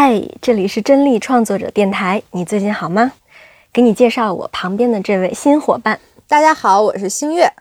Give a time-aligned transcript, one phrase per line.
[0.00, 3.10] 嗨，这里是真力创作者电台，你最近好吗？
[3.72, 5.98] 给你介绍我旁边的这位新伙伴。
[6.28, 7.52] 大家好，我是星月。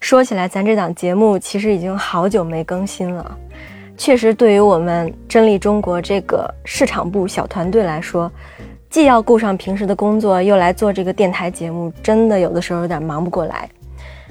[0.00, 3.36] 说起来，咱这档节目其实已经好久没更新了。
[3.98, 8.32] 确实，对于我们真力中国这个市场部小团队来说，
[8.88, 13.68] 既要顾上平时的工作，又来做这个电台节目，真的有的时候有点忙不过来。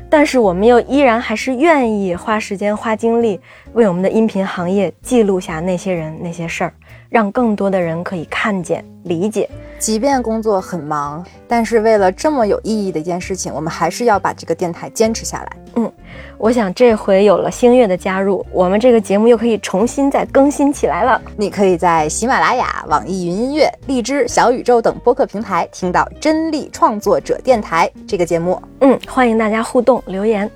[0.10, 3.40] 但是我们又依然还是愿意花时间、花精力，
[3.74, 6.74] 为我们的音频行业记录下那些人、那些事儿。
[7.12, 9.48] 让更多的人可以看见、理解。
[9.78, 15.58] 即便工作很忙，但是为了这么有意义的一件事情，我们还是要把这个电台坚持下来。
[15.76, 15.92] 嗯，
[16.38, 21.22] 我想这回有了星月的加入，我们这个节目又可以重新再更新起来了。
[21.36, 28.62] 你可以在喜马拉雅、网易云音乐、荔枝、小宇宙等播客平台听到《真力创作者电台》这个节目。
[28.80, 30.50] 嗯，欢迎大家互动留言。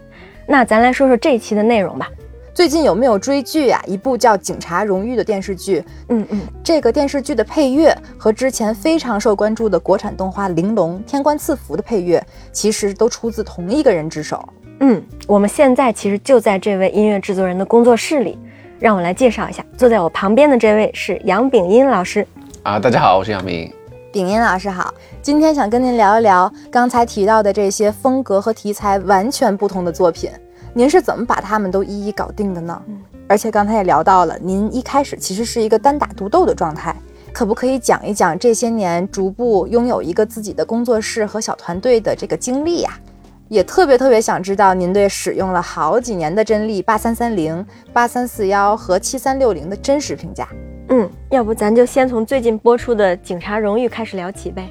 [0.48, 2.08] 那咱来说说这期的内容吧。
[2.56, 3.84] 最近有没有追剧呀？
[3.86, 5.84] 一部叫《警察荣誉》的电视剧。
[6.08, 14.42] 嗯嗯，这个电视剧的配乐和之前非常受关注的国产动画《玲珑天官赐福》的配乐，其实都出自同一个人之手。
[14.80, 18.40] 嗯，我们现在其实就在这位音乐制作人的工作室里，
[18.80, 19.62] 让我来介绍一下。
[19.78, 22.26] 坐在我旁边的这位是杨炳英老师。
[22.64, 23.74] 啊，大家好，我是杨炳音。
[24.14, 30.32] 炳英老师好，今天想跟您聊一聊刚才提到的这些风格和题材完全不同的作品。
[30.78, 32.82] 您是怎么把他们都一一搞定的呢？
[32.88, 36.94] 嗯，而且刚才也聊到了，您一开始其实是一个单打独斗的状态，
[37.32, 43.00] 可不可以讲一讲这些年逐步拥有一个自己的工作室和小团队的这个经历呀？
[43.48, 50.46] 也特别特别想知道您对使用了好几年的真力八三三零、八三四幺和七三六零的真实评价。
[50.90, 54.70] 嗯，要不咱就先从最近播出的《警察荣誉》开始聊起呗。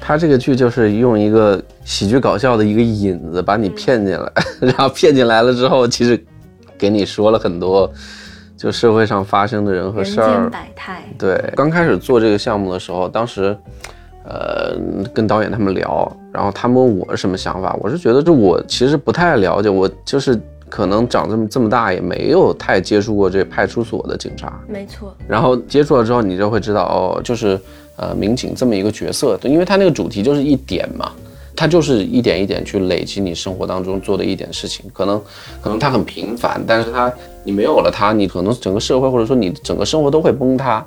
[0.00, 6.18] 他这个剧就是用一个喜剧搞笑的一个引子把你骗进来， 然后骗进来了之后，其实
[6.78, 7.88] 给你说了很多，
[8.56, 10.48] 就社会上发生的人和事儿。
[10.48, 11.02] 百态。
[11.18, 13.56] 对，刚开始做这个项目的时候，当时，
[14.24, 14.74] 呃，
[15.12, 24.58] 跟导演他们聊，然后他们问我什么想法，我是觉得这我其实不太了解，我就是可能长这么这么大也没有太接触过这派出所的警察。
[24.66, 25.14] 没错。
[25.28, 27.60] 然后接触了之后，你就会知道哦，就是。
[28.00, 31.12] 呃，民警这么一个角色，因为他那个主题就是一点嘛，
[31.54, 35.20] 他就是一点一点去累积你生活当中做的一点事情，可能
[35.60, 37.12] 可能他很平凡，但是他
[37.44, 40.82] 你没有了他，你可能整个社会或者说你整个生活都会崩塌，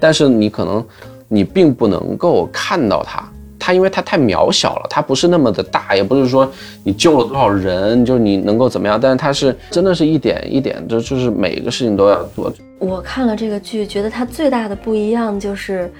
[0.00, 0.82] 但是你可能
[1.28, 6.50] 你并不能够看到他，他因为他太渺小了，他不是那么的大，也不是说
[6.82, 12.50] 你救了多少人，就是你能够怎么样，但是他是真的是一点一点，就就是每一个事情都要做。
[12.78, 15.92] 我看了这个剧，觉得它最大的不一样就是。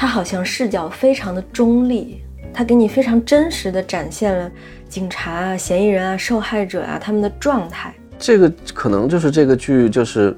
[0.00, 2.22] 他好像视角非常的中立，
[2.54, 4.48] 他给你非常真实的展现了
[4.88, 7.92] 警察啊、嫌疑人啊、受害者啊他们的状态。
[8.16, 10.32] 这个可能就是这个剧就是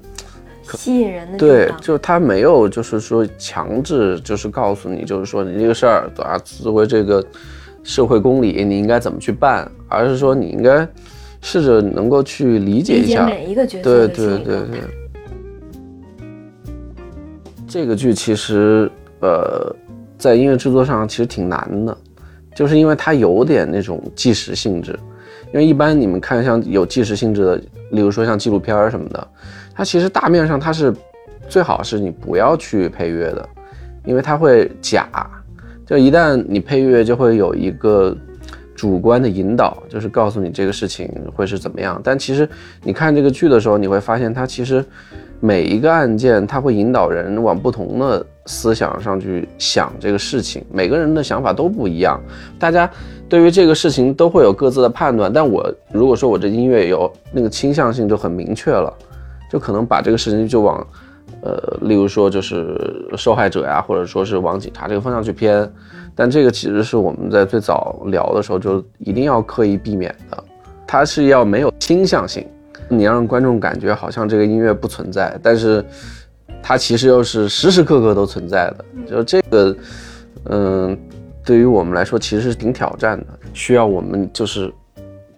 [0.64, 7.22] 吸引人的对，就他没有就是说强制就是告诉你就是说你这个事儿啊作为这个
[7.84, 10.88] 社会公理你应该怎么去办，而是说你应该
[11.42, 14.80] 试着能够去理解一下每一个角色对对对对。
[17.68, 18.90] 这个剧其实。
[19.20, 19.74] 呃，
[20.18, 21.96] 在音乐制作上其实挺难的，
[22.54, 24.98] 就是因为它有点那种纪实性质。
[25.52, 27.56] 因为一般你们看像有纪实性质的，
[27.90, 29.28] 例如说像纪录片什么的，
[29.74, 30.94] 它其实大面上它是
[31.48, 33.48] 最好是你不要去配乐的，
[34.04, 35.08] 因为它会假。
[35.84, 38.16] 就一旦你配乐，就会有一个
[38.76, 42.00] 主观的引导，就是告诉你这个事情会是怎么样。
[42.04, 42.48] 但其实
[42.84, 44.84] 你看这个剧的时候，你会发现它其实
[45.40, 48.24] 每一个案件，它会引导人往不同的。
[48.46, 52.20] 思想上去想这个事情，每个人的想法都不一样，
[52.58, 52.90] 大家
[53.28, 55.32] 对于这个事情都会有各自的判断。
[55.32, 58.92] 但我如果说我这音乐有那个倾向性就很明确了，
[59.48, 60.84] 就可能把这个事情就往，
[61.42, 65.70] 呃，例如说就是受害者呀，或者说是往警察这个方向去偏。
[66.16, 70.42] 但这个其实是我们在最早聊的时候就一定要刻意避免的，
[70.88, 72.44] 它是要没有倾向性，
[72.90, 75.82] 你让观众感觉好像这个音乐不存在，但是。
[76.62, 79.74] 它其实又是时时刻刻都存在的，就这个，
[80.50, 80.98] 嗯，
[81.42, 84.70] 对于我们来说其实是挺挑战的，需要我们就是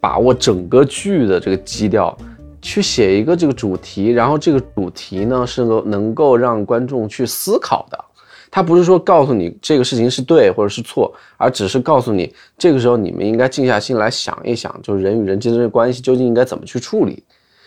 [0.01, 2.17] 把握整个剧的这个基调，
[2.61, 8.05] 去写一个这个主题，然后这个主题呢是能能够让观众去思考的，
[8.51, 17.23] 它不是说告诉你这个事情是对或者是错，而只是告诉你这个时候你们应该静下心来想一想，就是人与人之间的关系究竟应该怎么去处理，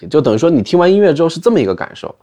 [0.09, 2.13] 就等于说你听完音乐之后是这么一个感受。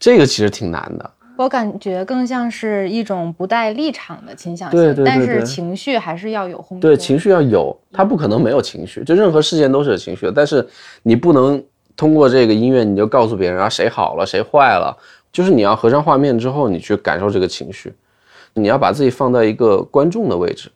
[0.00, 6.80] 这个其实挺难的，我感觉更像是一种不带立场的倾向性，对对对，但是情绪还是要有烘托。
[6.80, 10.32] 对，情绪要有，它不可能没有情绪，就任何事件都是有情绪的。
[10.32, 10.64] 但是
[11.02, 11.60] 你不能
[11.96, 14.96] 通过这个音乐你就告诉别人啊谁好了谁坏了，
[15.32, 17.92] 就是你要合上画面之后，你去感受这个情绪，
[18.54, 20.70] 你要把自己放在一个观众的位置，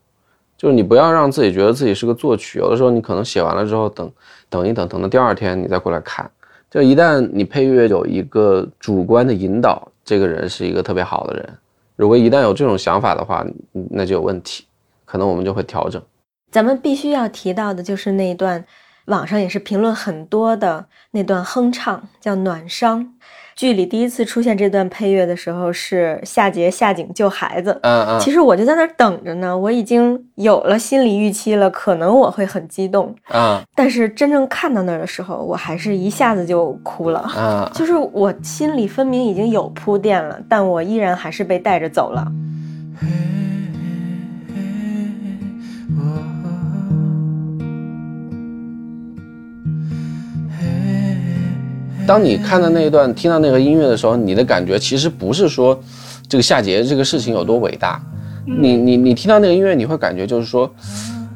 [0.62, 2.60] 就是你不要让自己觉得自己是个作曲。
[2.60, 4.08] 有的时候你可能写完了之后，等
[4.48, 6.30] 等一等，等到第二天你再过来看。
[6.70, 11.52] 就一旦你配乐有一个主观的引导，这个人是一个特别好的人。
[11.96, 13.44] 如果一旦有这种想法的话，
[13.90, 14.64] 那就有问题，
[15.04, 16.00] 可能我们就会调整。
[16.52, 18.64] 咱们必须要提到的就是那一段，
[19.06, 23.04] 网上也是评论很多的那段哼唱，叫《暖伤》。
[23.54, 33.60] 剧里第一次出现这段配乐的时候是夏桀下井救孩子，嗯嗯，其实我就在那儿等着呢，我已经有了心理预期了，可能我会很激动，嗯。
[33.74, 37.24] 但是真正看到那儿的时候，我还是一下子就哭了。
[37.36, 42.26] 嗯，就是我心里分明已经有铺垫了，但我依然还是被带着走了。
[52.06, 55.78] 当你看到那一段，听到那个音乐的时候，你的感觉其实不是说
[56.28, 58.00] 这个夏桀这个事情有多伟大，
[58.44, 60.72] 你你你听到那个音乐，你会感觉就是说，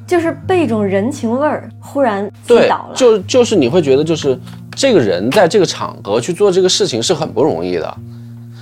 [0.06, 2.94] 就是被一种人情味儿忽然击对倒，了。
[2.94, 4.38] 就就是你会觉得就是
[4.74, 7.96] 这个人在这个场合去做这个事情是很不容易的，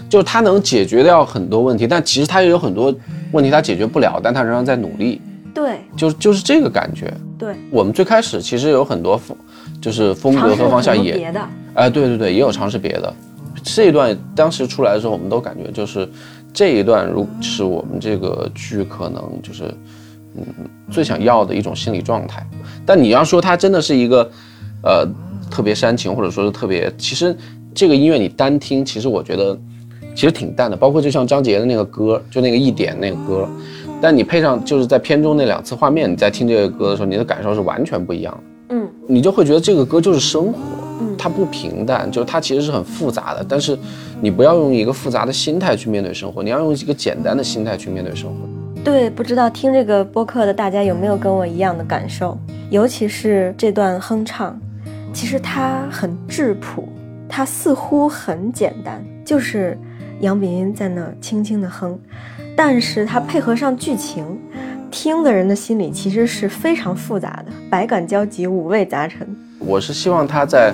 [0.08, 2.94] 就是他能解决掉很多问题，但其实他也有很多
[3.32, 5.20] 问题他解决不了，但他仍然在努力，
[5.54, 5.80] 对。
[5.96, 7.12] 就是就是这个感觉。
[7.36, 9.36] 对，我们最开始其实有很多风，
[9.84, 11.40] 就是风格和方向也别的。
[11.74, 13.14] 哎，对对对，也有尝试别的。
[13.62, 16.08] 这一段当时出来的时候，我们都感觉就是
[16.54, 19.64] 这一段，如是我们这个剧可能就是
[20.36, 20.42] 嗯
[20.90, 22.46] 最想要的一种心理状态。
[22.86, 24.30] 但你要说它真的是一个
[24.82, 25.06] 呃
[25.50, 27.36] 特别煽情，或者说是特别，其实
[27.74, 29.54] 这个音乐你单听，其实我觉得
[30.14, 30.74] 其实挺淡的。
[30.76, 33.46] 包括就像张杰的那个歌，就那个一点那个歌，
[34.00, 38.53] 但你配上就是在片中那两次画面，你在听这个歌的时候，你的感受是完全不一样的。
[39.08, 40.58] 嗯，你就会觉得这个歌就是生活，
[41.00, 43.44] 嗯它不平淡，就是它其实是很复杂的。
[43.48, 43.78] 但是
[44.20, 48.36] 你不要用一个复杂的心态去面对生活，你要用一个简单的心态去面对生活。
[48.82, 52.38] 对，不知道听这个播客的大家有没有跟我一样的感受？
[52.70, 54.58] 尤其是这段哼唱，
[55.12, 56.86] 其实它很质朴，
[57.28, 59.78] 它似乎很简单，就是
[60.20, 61.98] 杨炳音在那轻轻的哼，
[62.54, 64.38] 但是它配合上剧情，
[64.94, 69.26] 听的人的心里其实是非常复杂的，百感交集，五味杂陈。
[69.58, 70.72] 我是希望他在，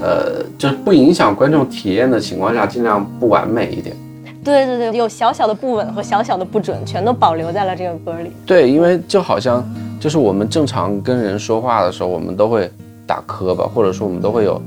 [0.00, 3.96] 呃，就是不影响观众体验的情况下，尽量不完美一点。
[4.44, 8.30] 对对对，有小小的不稳和小小的不准，全都保留在了这个歌里。
[8.46, 9.68] 对，因为就好像
[9.98, 12.70] 就是我们正常跟人说话的时候，我们都会
[13.08, 14.62] 打磕巴，或者说我们都会有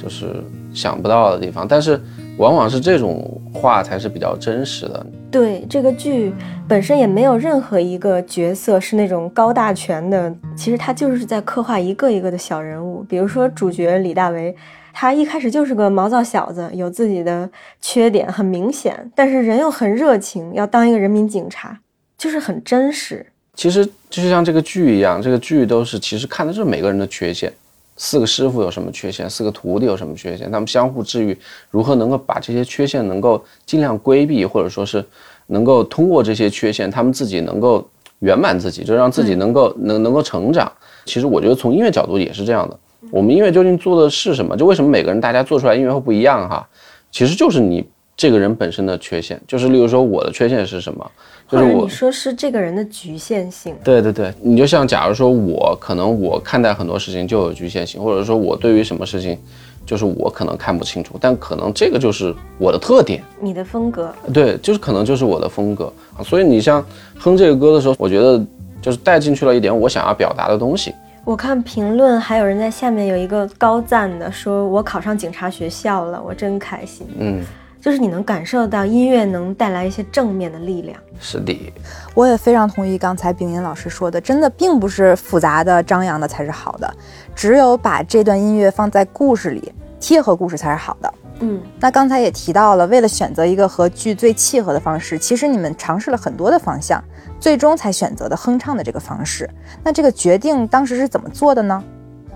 [0.00, 0.36] 就是
[0.72, 2.00] 想不到的地方，但是
[2.38, 5.06] 往往是这种话才是比较真实的。
[5.30, 6.32] 对这个剧
[6.68, 13.02] 本身也没有任何一个角色是那种高大全的，其实他就是在刻画一个一个的小人物。
[13.08, 14.54] 比如说主角李大为，
[14.92, 17.48] 他一开始就是个毛躁小子，有自己的
[17.80, 21.78] 缺点很明显，但是人又很热情，要当一个人民警察，
[22.16, 23.26] 就是很真实。
[23.54, 27.52] 其实就像这个剧一样，这个剧都是其实看的就是每个人的缺陷。
[27.96, 29.28] 四个师傅有什么缺陷？
[29.28, 30.50] 四个徒弟有什么缺陷？
[30.50, 31.36] 他们相互治愈，
[31.70, 35.04] 如何能够把这些缺陷能够尽量规避，或者说是
[35.46, 37.88] 能够通过这些缺陷，他们自己能够
[38.18, 40.70] 圆满自己，就让自己能够能能够成长。
[41.04, 42.78] 其实我觉得从音乐角度也是这样的。
[43.10, 44.56] 我们音乐究竟做的是什么？
[44.56, 46.68] 就为什么每个人大家做出来音乐会不一样哈？
[47.10, 51.10] 其实就是你这个人本身的缺陷，就是例如说我的缺陷是什么？
[51.48, 53.74] 就是我或者你说是这个人的局限性。
[53.84, 59.38] 对对对，你就像假如说我可能我看待很多事情就有局限性，或者说我对于什么事情，
[59.84, 66.22] 就是我可能看不清楚，但可能这个就是我的特点，你的风格，对，就是可能就是我的风格啊。
[66.24, 66.84] 所以你像
[67.18, 68.44] 哼这个歌的时候，我觉得
[68.82, 70.94] 就是带进去了一点我想要表达的东西。
[71.24, 77.04] 我看评论还有人在下面有一个高赞的，说我考上警察学校了，我真开心。
[77.18, 77.42] 嗯，
[77.80, 80.98] 就是你能感受到音乐能带来一些正面的力量。
[81.20, 81.72] 是的，
[82.14, 86.94] 我也非常同意刚才冰音老师说的，真的并不是复杂的、张扬的才是好的，
[87.34, 91.14] 只有把这段音乐放在故事里，贴合故事才是好的。
[91.40, 97.02] 嗯，那刚才也提到了，为了选择一个和剧最契合的方式，其实你们尝试了很多的方向，
[97.38, 99.48] 最终才选择的哼唱的这个方式。
[99.84, 101.84] 那这个决定当时是怎么做的呢？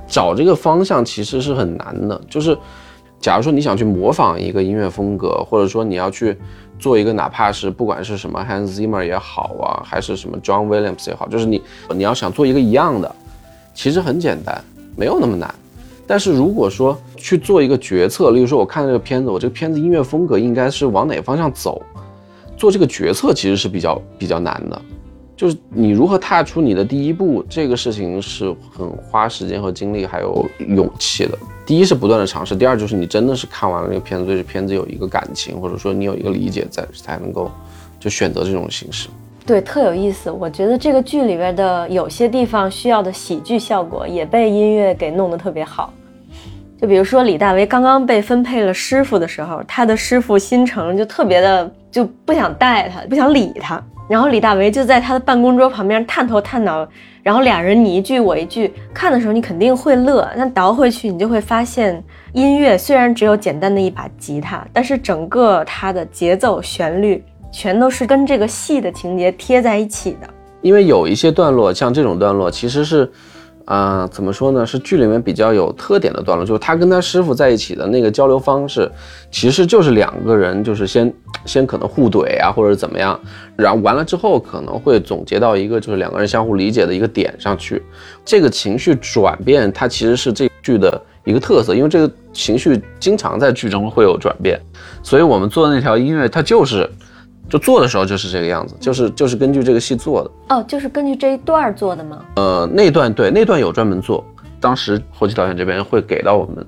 [0.06, 2.56] 找这个方向其实是很难的，就是
[3.20, 6.34] 假如说你想去模仿一个音乐风格，或者说你要去
[6.78, 11.60] 做一个，哪怕是不管是什么 Hans Zimmer 也好啊，还是什么 John Williams 也好，就是你
[11.94, 13.14] 你要想做一个一样的，
[13.74, 14.64] 其实很简单，
[14.96, 15.54] 没有那么难。
[16.06, 21.82] 但是如果说去做一个决策，例如说我看这个片子，我这个片子音乐风格应该是往哪方向走，
[22.56, 24.82] 做这个决策其实是比较比较难的。
[25.36, 31.38] 就是你如何踏出你的第一步，这个事情是很花时间和精力还有勇气的。
[31.70, 37.48] 第一是不断的尝试，第二就是你真的是看完了这个片子，对这片子有一个感情，或者说你有一个理解在，才能够
[38.00, 39.08] 就选择这种形式。
[39.46, 40.32] 对，特有意思。
[40.32, 45.94] 我觉得这个剧里边的有些地方需要的喜剧效果也被音乐给弄得特别好。
[46.82, 53.80] 就比如说李大为刚刚被分配了师傅的时候，他的师傅新城就特别的就不想带他，不想理他。
[54.08, 56.84] 然后李大为就在他的办公桌旁边探头探脑，
[57.22, 60.28] 然后俩人你一句我一句，看的时候你肯定会乐。
[60.36, 67.22] 那倒回去你就会发现，音乐虽然只有简单的一把吉他，但是整个它的节奏、旋律
[67.52, 70.28] 全都是跟这个戏的情节贴在一起的。
[70.62, 73.10] 因为有一些段落，像这种段落，其实是。
[73.70, 74.66] 啊，怎么说呢？
[74.66, 78.90] 是剧里面比较有特点的段落，就是他跟他师傅在一起的那个交流方式，
[79.30, 83.18] 其实就是两个人就是先先可能互怼啊，或者怎么样，
[83.54, 87.80] 然后完了之后可能会总结到一个就是两个人相互理解的一个点上去。
[88.24, 94.60] 这个情绪转变，它其实是这剧的一个特色，因为这个情绪经常在剧中会有转变，
[95.00, 96.90] 所以我们做的那条音乐，它就是。
[97.50, 102.24] 就做的时候就是这个样子，就是就是根据这个戏做的哦，就是根据这一段做的吗？
[102.36, 104.24] 呃，那段对，那段有专门做，
[104.60, 106.64] 当时后期导演这边会给到我们，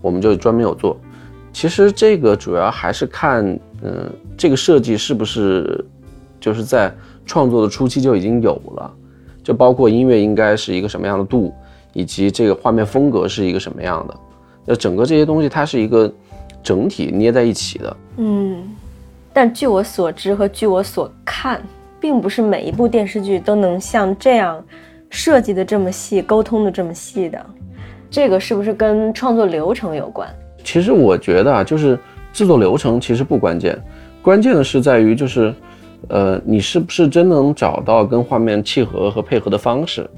[0.00, 0.98] 我们就专门有做。
[1.52, 3.44] 其实这个主要还是看，
[3.82, 5.84] 嗯，这个设计是不是
[6.40, 6.90] 就是在
[7.26, 8.90] 创作的初期就已经有了，
[9.44, 11.52] 就包括音乐应该是一个什么样的度，
[11.92, 14.14] 以及这个画面风格是一个什么样的，
[14.64, 16.10] 那整个这些东西它是一个
[16.62, 18.64] 整体捏在一起的，嗯。
[19.32, 21.62] 但据我所知和据我所看，
[21.98, 24.62] 并不是每一部电视剧都能像这样
[25.08, 27.44] 设计的这么细，沟通的这么细的。
[28.10, 30.28] 这个是不是跟创作流程有关？
[30.62, 31.98] 其实我觉得啊，就是
[32.32, 33.78] 制作流程其实不关键，
[34.20, 35.54] 关键的是在于就是，
[36.08, 40.08] 呃，你是不是真能找到跟画面契合和配合的方式？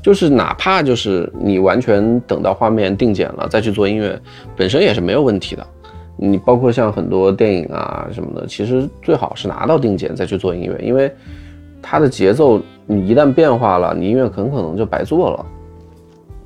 [0.00, 4.16] 就是哪怕就是你完全等到画面定剪了再去做音乐，
[4.56, 5.66] 本身也是没有问题的。
[6.16, 11.12] 你包括像很多电影啊什么的，其实最好是拿到定剪再去做音乐，因为
[11.82, 15.46] 它的节奏你一旦变化了，你音乐很可能就白做了。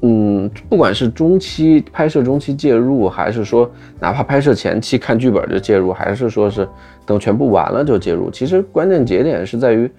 [0.03, 6.67] 嗯，不管是中期拍摄中期介入，还是说哪怕拍摄前期看剧本就介入，还是说是
[7.05, 9.91] 等全部完了就介入，其实关键节点是在于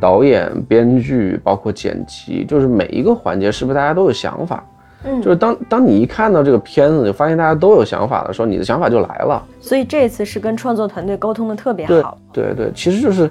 [0.00, 4.66] 导演、编剧，包括剪辑，就是每一个环节是不是大家都有想法。
[5.04, 9.44] 嗯，就是当当你一看到这个片子，就发现大家都有想法的时候，你的想法就来了。
[9.60, 12.16] 所以这次是跟创作团队沟通的特别好。
[12.32, 13.30] 对对，其实就是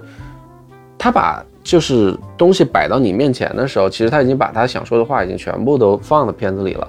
[0.98, 6.88] 他把就是东西摆到你面前的时候，其实他已经把他想说的话已经全部都放到片子里了。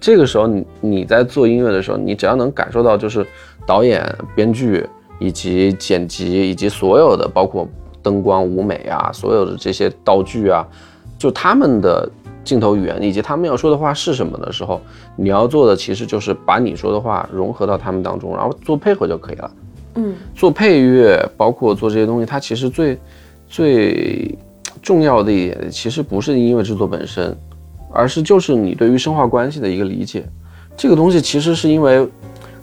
[0.00, 3.26] 这个时候你你在做音乐的时候，你只要能感受到就是
[3.66, 4.86] 导演、编剧
[5.18, 7.66] 以及剪辑以及所有的包括
[8.02, 10.66] 灯光、舞美啊，所有的这些道具啊，
[11.24, 12.08] 就他们的。
[12.44, 14.78] 镜头语言以及他们要说的话是什么的时候，
[15.16, 19.50] 你要做的其实就是把你说的话融合到他们当中，然后做配合就可以了。
[19.94, 22.98] 嗯，做配乐，包括做这些东西，它其实最
[23.48, 24.38] 最
[24.82, 27.34] 重要的一点，其实不是音乐制作本身，
[27.90, 30.22] 而是就是你对于生化关系的一个理解。
[30.76, 32.06] 这个东西其实是因为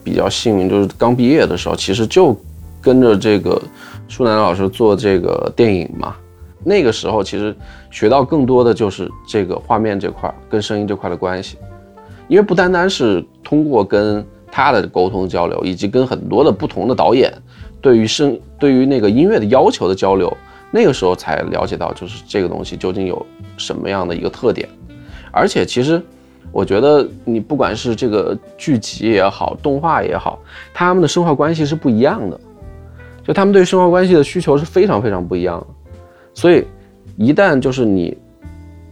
[0.04, 2.38] 比较幸运，就是刚毕业的时候，其实就
[2.80, 3.60] 跟着这个
[4.08, 6.16] 舒楠老师做这个电影嘛。
[6.64, 7.56] 那个时候其实
[7.92, 11.58] 学到更多的就是这个画面这块跟声音这块的关系，
[12.28, 17.32] 因为不单单是通过跟他的沟通交流，以及跟很多的不同的导演
[17.82, 20.36] 对于声对于那个音乐的要求的交流，
[20.72, 23.26] 那个时候才了解到就是这个东西究竟有
[23.58, 24.68] 什么样的一个特点。
[25.32, 26.02] 而且其实
[26.52, 30.40] 我觉得你不管是这个剧集也好，动画也好，
[30.74, 32.40] 他们的生化关系是不一样的，
[33.24, 35.68] 就他们对生化关系的需求是非常非常不一样的。
[36.34, 36.66] 所以，
[37.22, 38.18] 一旦就是你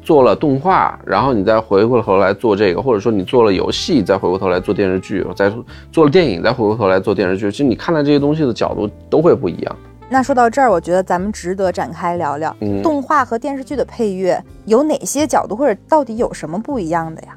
[0.04, 5.52] 做了动画，然后你再回过头来做这个，或者说你做了游戏，再回过头来做电视剧，再
[5.92, 9.76] 做了电影，再回过头来做电视剧，其实你看待这些东西的角度都会不一样。
[10.12, 17.30] 那说到这儿，我觉得咱们值得展开聊聊动画和电视剧的配乐有哪些角度，或者到底有什么不一样的呀？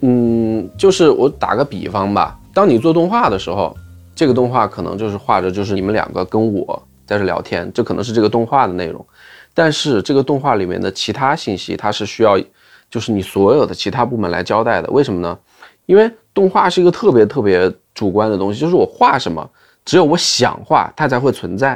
[0.00, 3.74] 嗯，就是我打个比方吧，当你做动画的时候，
[4.14, 9.02] 这个动画可能就是画着就是你们两个跟我在这聊天，这可能是这个动画的内容。
[9.56, 12.38] 但是这个动画里面的其他信息，它是需要，
[12.90, 14.90] 就是你所有的其他部门来交代的。
[14.90, 15.38] 为什么呢？
[15.86, 19.48] 因为动画是一个特别特别主观的东西，就是我画什么，
[19.82, 21.74] 只有我想画，它才会存在；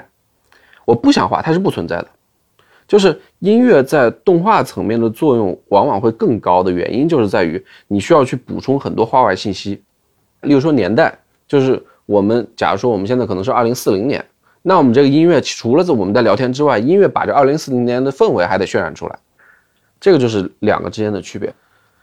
[0.84, 2.08] 我不想画，它是不存在的。
[2.87, 9.82] 就是音乐在动画层面的作用往往会更高的原因，就是在于你需要去补充很多画外信息，
[10.42, 11.18] 例如说年代，
[11.49, 14.22] 就是我们假如说我们现在可能是二零四零年。
[14.62, 19.19] 那我们这个音乐除了在我们在聊天之外，音乐把这二零四零年的氛围还得渲染出来，
[20.00, 21.52] 这个就是两个之间的区别。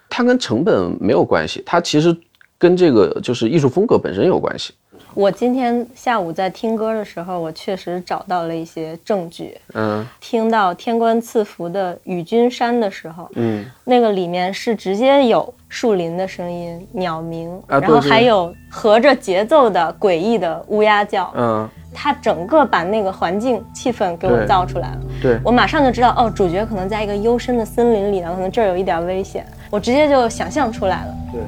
[0.09, 2.15] 它跟成本没有关系，它其实
[2.57, 4.73] 跟这个就是艺术风格本身有关系。
[5.13, 9.57] 我今天下午在听歌的时候，我确实找到了一些证据。
[9.73, 21.31] 嗯听到天官赐福的《与君山》的时候，嗯，那个里面是直接有树林的声音、鸟鸣，然后还有合着节奏的诡异的乌鸦叫。
[21.35, 24.99] 嗯，它整个把那个环境气氛给我造出来了。
[25.21, 31.15] 对，我马上就知道，哦，主角可能在一个幽深的森林里呢，可能这儿有一点危险，我直接就想象出来了。
[31.31, 31.41] 对。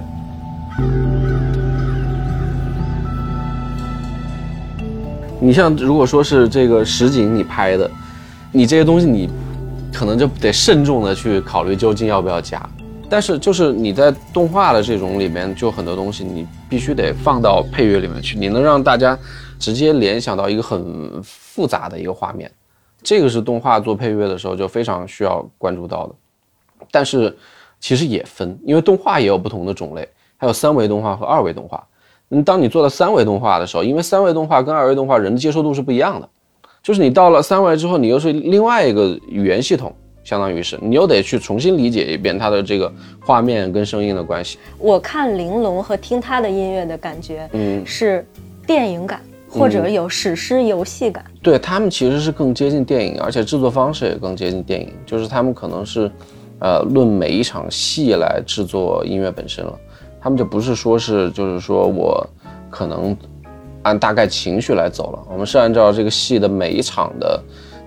[5.42, 7.90] 你像如果说是这个实景你拍的，
[8.52, 9.30] 你这些东西你
[9.94, 12.62] 可能就得慎重的去考虑究竟要不要加。
[13.10, 19.18] 但是就是你在动画的这种里面，就很多东西你必须得放到配乐里面去，你能让大家
[19.58, 22.50] 直接联想到一个很复杂的一个画面，
[23.02, 26.16] 这个是动画做配乐的时候就非常需要关注到的。
[26.92, 27.36] 但是
[27.80, 31.84] 其实也分，因为动画也有不同的种类，还有三维动画和二维动画。
[32.30, 36.30] 嗯，当你做了三维动画的时候，因为三维动画跟二维动画人的接受度是不一样的，
[36.84, 39.92] 就是你到了三维之后，你又是另外一个语言系统，
[40.30, 44.60] 相当于是你又得去重新理解一遍它的这个画面跟声音的关系。
[44.78, 48.24] 我看玲珑和听他的音乐的感觉嗯，是
[48.68, 49.20] 电影感，
[49.50, 51.26] 或者有史诗游戏感。
[51.42, 56.12] 对他们其实是更接近电影，而且制作方式也更接近电影，就是他们可能是，
[56.60, 59.76] 呃，论每一场戏来制作音乐本身了。
[60.22, 62.24] 他们就不是说是就是说我
[62.70, 63.18] 可能
[63.82, 67.42] 按大概情绪来走了，我们是按照这个戏的每一场的，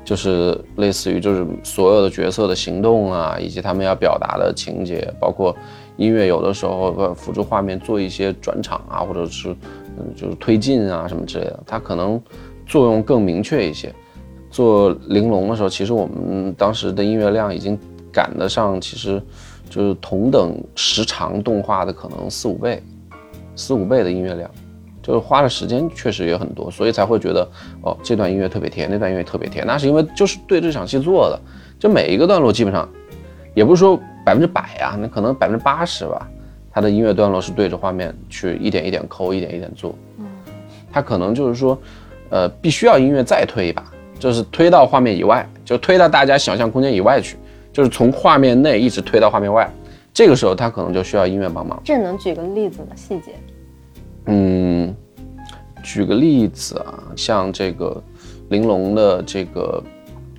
[0.04, 5.54] 就是类似于就是所有的角色的行动啊，以及他们要表达的情节，包括
[5.96, 9.50] 音乐有的时候呃辅助画面做一些转场啊，或者是
[9.98, 12.20] 嗯就是推进啊什么之类的，它可能
[12.66, 13.94] 作用更明确一些。
[14.50, 17.78] 做玲珑的时候，其实我们当时的音乐量已经
[18.12, 19.22] 赶得上，其实
[19.70, 22.82] 就是同等时长动画的可能四五倍，
[23.56, 24.50] 四五倍的音乐量，
[25.02, 27.46] 就是花的时间确实也很多，所以才会觉得
[27.82, 31.40] 哦这段音乐特别甜，那段音乐特别甜，那是因为就是对这场戏做的，
[31.78, 32.88] 就每一个段落基本上，
[33.54, 36.28] 也不是说百分之百呀，那可能百分之八十吧，
[36.70, 40.26] 它的音乐段落是对着画面去一点一点抠，一点一点做，嗯
[40.92, 41.78] 它可能就是说，
[42.30, 43.84] 呃，必须要音乐再推一把。
[44.18, 47.36] 就是推到画面以外，就推到大家想象空间以外去，
[47.72, 49.68] 就是从画面内一直推到画面外。
[50.14, 51.82] 这个时候他可能就需要音乐帮忙。
[51.82, 52.94] 这能举个例子吗？
[52.94, 53.32] 细节？
[54.26, 54.94] 嗯，
[55.82, 58.02] 举个例子啊，像这个
[58.50, 59.82] 玲珑的这个，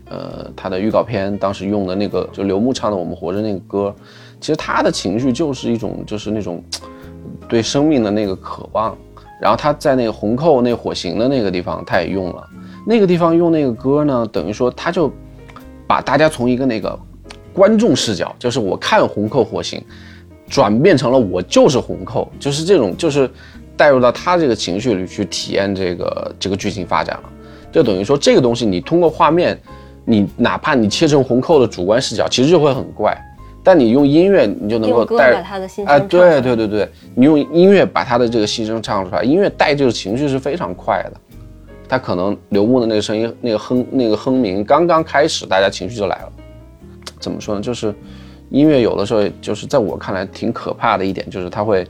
[0.09, 3.93] 呃，他的预告片当时用的那个，就刘牧唱的《我们活着》那个歌，
[4.39, 6.63] 其实他的情绪就是一种，就是那种
[7.47, 8.95] 对生命的那个渴望。
[9.41, 12.49] 然后他在那个红扣那火刑的那个地方，他也用了。
[12.87, 15.11] 那个地方用那个歌呢，等于说他就
[15.85, 16.97] 把大家从一个那个
[17.51, 19.83] 观众视角，就是我看红扣火刑，
[20.47, 23.29] 转变成了我就是红扣，就是这种就是
[23.75, 27.23] 带入到他这个情绪里去体验这个这个剧情发展了。
[27.71, 29.59] 就等于说这个东西你通过画面，
[30.05, 33.17] 你哪怕你切成红扣的主观视角，其实就会很怪。
[33.63, 41.19] 但你用音乐，你就能够带把他的心哎，声唱对对对对，你用音乐把他的这个心声唱出来，音乐带这个情绪是非常快的。
[41.87, 46.31] 他可能刘牧的那个声音，那个哼那个哼鸣刚刚开始，大家情绪就来了。
[47.19, 47.61] 怎么说呢？
[47.61, 47.95] 就是
[48.49, 51.87] 音乐有的时候，就是在我看来挺可怕的一点，就是它会，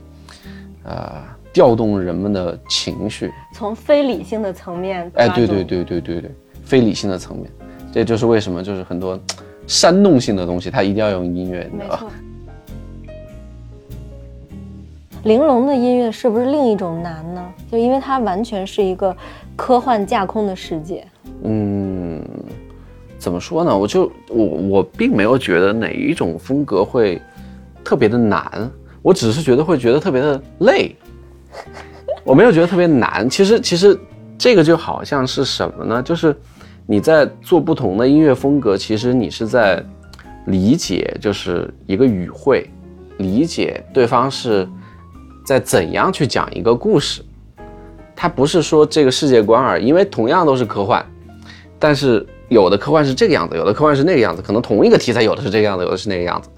[0.84, 1.12] 呃，
[1.54, 3.32] 调动人们的情绪。
[3.54, 6.30] 从非理性的层面，哎，对对，对对对对，
[6.64, 7.48] 非理性的层面，
[7.92, 9.18] 这就是为什么就是很多
[9.66, 12.00] 煽动性的东西，它一定要用音乐，你知道吧？
[12.02, 12.10] 没错。
[15.22, 17.42] 玲珑的音乐是不是另一种难呢？
[17.72, 19.16] 就因为它完全是一个
[19.56, 21.06] 科幻架空的世界。
[21.44, 22.22] 嗯，
[23.16, 23.78] 怎么说呢？
[23.78, 27.22] 我就我我并没有觉得哪一种风格会
[27.82, 30.94] 特别的难，我只是觉得会觉得特别的累。
[32.24, 33.28] 我没有觉得特别难。
[33.28, 33.98] 其实其实
[34.38, 36.02] 这个就好像是什么呢？
[36.02, 36.36] 就是
[36.86, 39.82] 你在做不同的音乐风格，其实你是在
[40.46, 42.70] 理解，就是一个语汇，
[43.18, 44.68] 理解对方是
[45.46, 47.22] 在怎样去讲一个故事。
[48.16, 51.04] 它不是说这个世界观而，因为同样都是科幻，
[51.78, 56.48] 但是有的科幻是这个样子，有的科幻是那个样子，可能同一个题材有的是这个样子，有的是那个样子。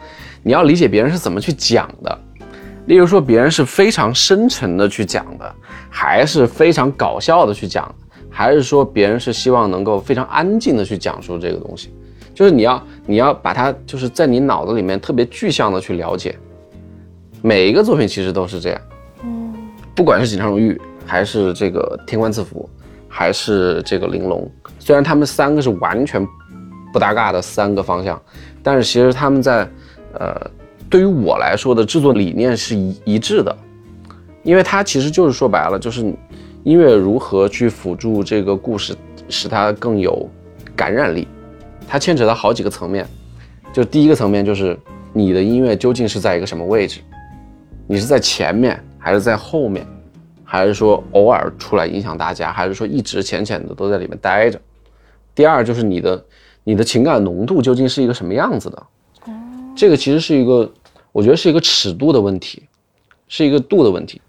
[0.42, 2.18] 你要理解别人是怎么去讲的，
[2.86, 5.54] 例如说别人是非常深沉的去讲的，
[5.90, 7.92] 还是非常搞笑的去讲，
[8.30, 11.92] 还是说别人是希望能够非常安静的去讲述这个东西，
[12.34, 16.36] 就是你要你要把它就是在你脑子里面特别具象的去了解。
[17.42, 18.80] 每一个作品其实都是这样，
[19.22, 19.54] 嗯，
[19.94, 20.72] 不管是《锦上荣誉》
[21.04, 22.68] 还是这个《天官赐福》，
[23.08, 24.50] 还是这个玲珑。
[24.78, 26.26] 虽然他们三个是完全
[26.92, 28.20] 不搭嘎的三个方向，
[28.62, 29.68] 但是其实他们在
[30.14, 30.50] 呃，
[30.88, 33.56] 对于我来说的制作理念是一一致的，
[34.42, 36.00] 因为它其实就是说白了，就是
[36.62, 38.94] 音乐如何去辅助这个故事，
[39.28, 40.28] 使它更有
[40.74, 41.26] 感染力。
[41.88, 43.06] 它牵扯到好几个层面，
[43.72, 44.78] 就第一个层面就是
[45.12, 47.00] 你的音乐究竟是在一个什么位置，
[47.86, 49.86] 你是在前面还是在后面，
[50.42, 54.60] 还是说偶尔出来影响大家，还是说一直浅浅的都在里面待着？
[55.34, 56.24] 第二就是你的
[56.64, 58.82] 你的情感浓度究竟是一个什么样子的？
[59.76, 60.68] 这个其实是一个，
[61.12, 62.62] 我觉得是一个尺度的问题，
[63.28, 64.20] 是一个度的问题，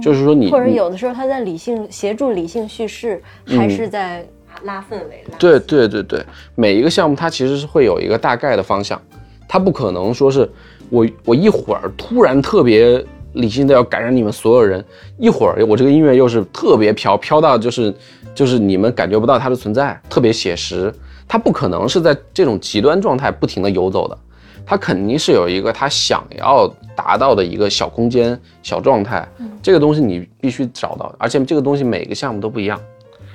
[0.00, 4.24] 就是说你或者有的时候他在理性协助理性叙事，还是在
[4.62, 5.24] 拉氛围。
[5.30, 9.00] 拉对对对对，每一个项目它其实是会有一个大概的方向，
[9.48, 10.48] 它不可能说是
[10.88, 14.84] 我我一会儿突然特别理性的要感染你们所有人，
[15.18, 17.92] 一会儿我这个音乐又是特别飘飘到就是
[18.34, 20.94] 就是你们感觉不到它的存在，特别写实，
[21.26, 24.18] 它不可能是在这种极端状态不停的游走的，
[24.64, 29.26] 它肯定是有一个他想要达到的一个小空间、小状态，
[29.62, 32.80] 这个东西你必须找到，而且这个东西每个项目都不一样。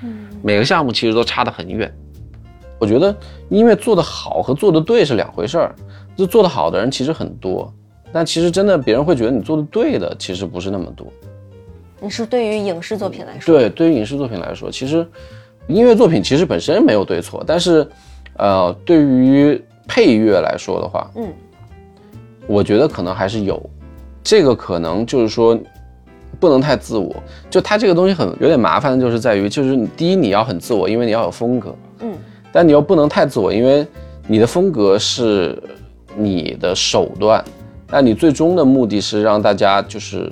[0.04, 1.92] 嗯每个项目其实都差得很远。
[2.80, 3.16] 我觉得
[3.50, 5.76] 音乐做得好和做得对是两回事儿。
[6.16, 7.72] 就做得好的人其实很多，
[8.12, 11.06] 但其实真的别人会觉得你做得对的其实不是那么多。
[12.00, 15.06] 你是对于影视作品来说，对，对于影视作品来说，其实
[15.68, 17.88] 音乐作品其实本身没有对错，但是，
[18.36, 21.34] 呃，对于配乐来说的话，嗯，
[22.45, 23.62] 我觉得可能还是有。
[24.23, 25.58] 这个可能就是说。
[26.39, 27.15] 不能太自我，
[27.50, 32.13] 就它这个东西很有点麻烦的，就是在于，就是第一你要很自我，因为你要有风格，嗯，
[32.52, 33.88] 但你又不能太自我，因为
[34.28, 35.60] 你的风格是
[36.15, 37.43] 你的手段，
[37.88, 40.32] 但你最终的目的是让大家就是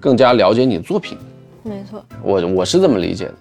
[0.00, 1.18] 更加了解你的作品。
[1.62, 3.34] 没错，我我是这么理解的。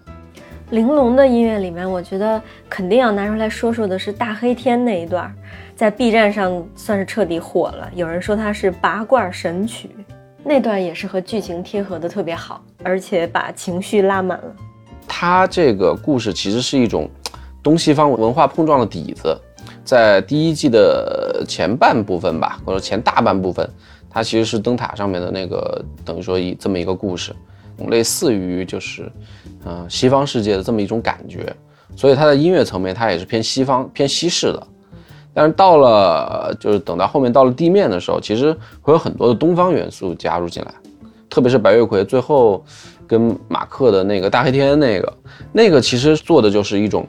[0.71, 5.34] 玲珑的音乐里面，我觉得肯定要拿出来说说的是大黑天那一段，
[5.76, 9.89] 在 B 站上算是彻底火了，有人说它是拔罐神曲。
[10.43, 14.56] 那段也是和剧情贴合的特别好，而且把情绪拉满了。
[15.08, 17.10] 它这个故事其实是一种
[17.62, 19.38] 东西方文化碰撞的底子，
[19.86, 23.69] 在第一季的前半部分吧，或者前大半部分，
[24.10, 27.34] 它其实是灯塔上面的那个，等于说一这么一个故事，
[27.88, 29.10] 类似于就是，
[29.65, 31.56] 嗯，西方世界的这么一种感觉。
[31.95, 34.67] 所以它的音乐层面，它也是偏西方、偏西式的。
[35.34, 40.73] 但是到了，就是等到后面到了地面的时候，其实会有很多的东方元素加入进来，
[41.30, 42.63] 特别是白月葵最后
[43.08, 45.13] 跟马克的那个大黑天那个，
[45.52, 47.08] 那个其实做的就是一种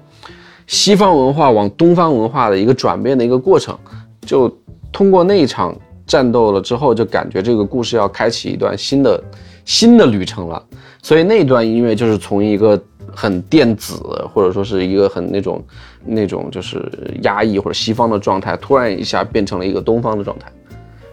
[0.67, 3.79] 西方文化往东方文化的一个转变的一个过程。
[4.27, 4.55] 就
[4.91, 9.23] 通过那一场战斗了之后，就感觉这个故事要开启一段新的
[9.67, 10.63] 新的旅程了。
[11.05, 12.83] 所以那段音乐就是从一个。
[13.17, 13.95] 很电子，
[14.35, 15.65] 或者说是一个很那种
[16.05, 16.83] 那种就是
[17.23, 20.51] 压抑或者西方的状态，突然一下变成了一个东方的状态，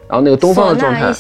[0.07, 1.13] 然后那个东方的状态，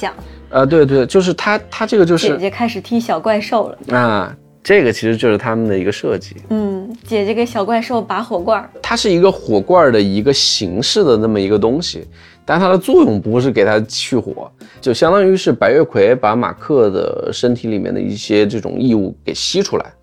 [0.49, 12.05] 呃，对对，就是他他这个就是姐姐开始踢小怪兽了啊，这个其实就是他们的一个设计，嗯，姐姐给小怪兽拔火罐，它是一个火罐的一个形式的那么一个东西，
[12.45, 19.93] 但它的作用不是给它去火，就相当于是白月葵把马克的身体里面的一些这种异物给吸出来。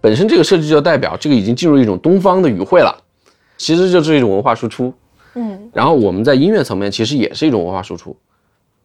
[0.00, 2.92] 本身这个设计就代表这个已经进入一种东方的语汇了，
[3.56, 4.92] 其实就是一种文化输出。
[5.34, 8.16] 嗯，然后我们在音乐层面其实也是一种文化输出，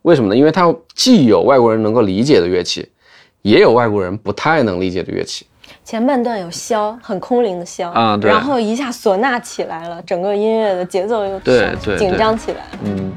[0.03, 0.37] 为什么呢？
[0.37, 2.87] 因为它既有外国人能够理解的乐器，
[3.43, 5.45] 也有外国人不太能理解的乐器。
[5.83, 8.31] 前半段有箫，很空灵的箫啊，对。
[8.31, 12.59] 然后一下唢呐起来了，整个音乐的节奏又对对紧张起来。
[12.85, 13.11] 嗯。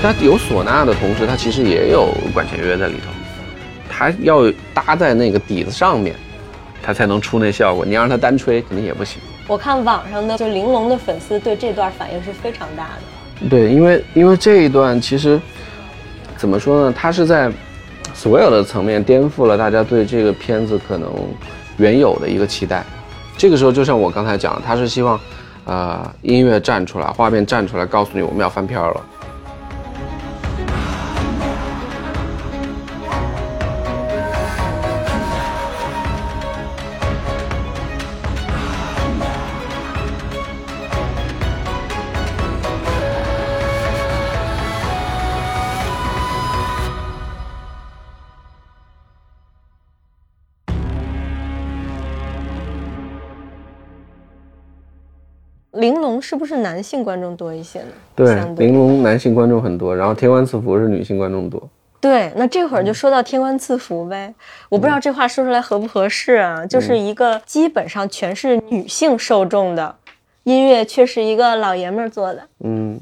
[0.00, 3.10] 它有唢呐的同时，它其实也有管弦乐在里头，
[3.90, 6.16] 它要搭在那个底子上面，
[6.82, 7.84] 它才能出那效果。
[7.84, 9.20] 你让它单吹肯定也不行。
[9.46, 13.48] 我看网上的就玲珑的粉丝对这段反应是非常大的。
[13.48, 15.40] 对，因为因为这一段其实
[16.36, 16.94] 怎么说呢？
[16.96, 17.52] 它是在
[18.12, 21.10] 所有的层面颠覆了大家对这个片子可能
[21.76, 22.84] 原有的一个期待。
[23.36, 25.20] 这个时候就像我刚才讲，他是希望，
[25.66, 29.00] 呃，音乐站出来，画面站出来，告诉你我们要翻篇了。
[55.76, 57.86] 玲珑是不是男性观众多一些呢？
[58.14, 61.62] 对，对玲珑男性观众很多，然后天官赐福是女性观众多。
[61.98, 64.32] 对，那这会儿就说到天官赐福呗。
[64.68, 66.64] 我不知道这话说出来合不合适啊？
[66.66, 69.96] 就是一个基本上全是女性受众的
[70.44, 73.00] 音乐，却是一个老爷们儿做的，嗯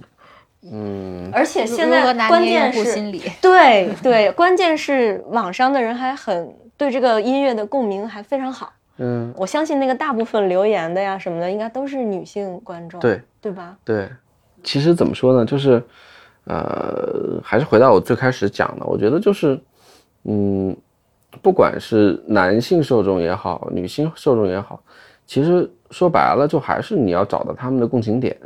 [0.73, 3.21] 嗯，而且现在关键是心理？
[3.43, 8.73] 对对，关键是网上的人还很对这个音乐的共鸣还非常好。
[8.99, 13.77] 嗯，我相信那个大部分留言的呀什么的，应该都是女性观众，对对吧？
[13.85, 14.09] 对，
[14.63, 15.83] 其实怎么说呢，就是，
[16.45, 19.59] 呃，还是回到我最开始讲的，我觉得就是，
[20.25, 20.77] 嗯，
[21.43, 24.81] 不管是男性受众也好，女性受众也好，
[25.27, 28.39] 其实说白了，就还是你要找到他们的共情点，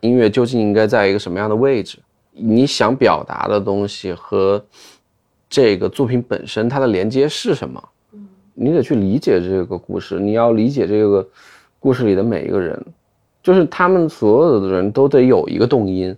[0.00, 1.98] 音乐究竟应该在一个什么样的位置，
[2.30, 4.64] 你想表达的东西和
[5.50, 7.82] 这个作品本身它的连接是什么？
[8.54, 11.26] 你得去理解这个故事，你要理解这个
[11.78, 12.78] 故事里的每一个人，
[13.42, 16.14] 就是他们所有的人都得有一个动因，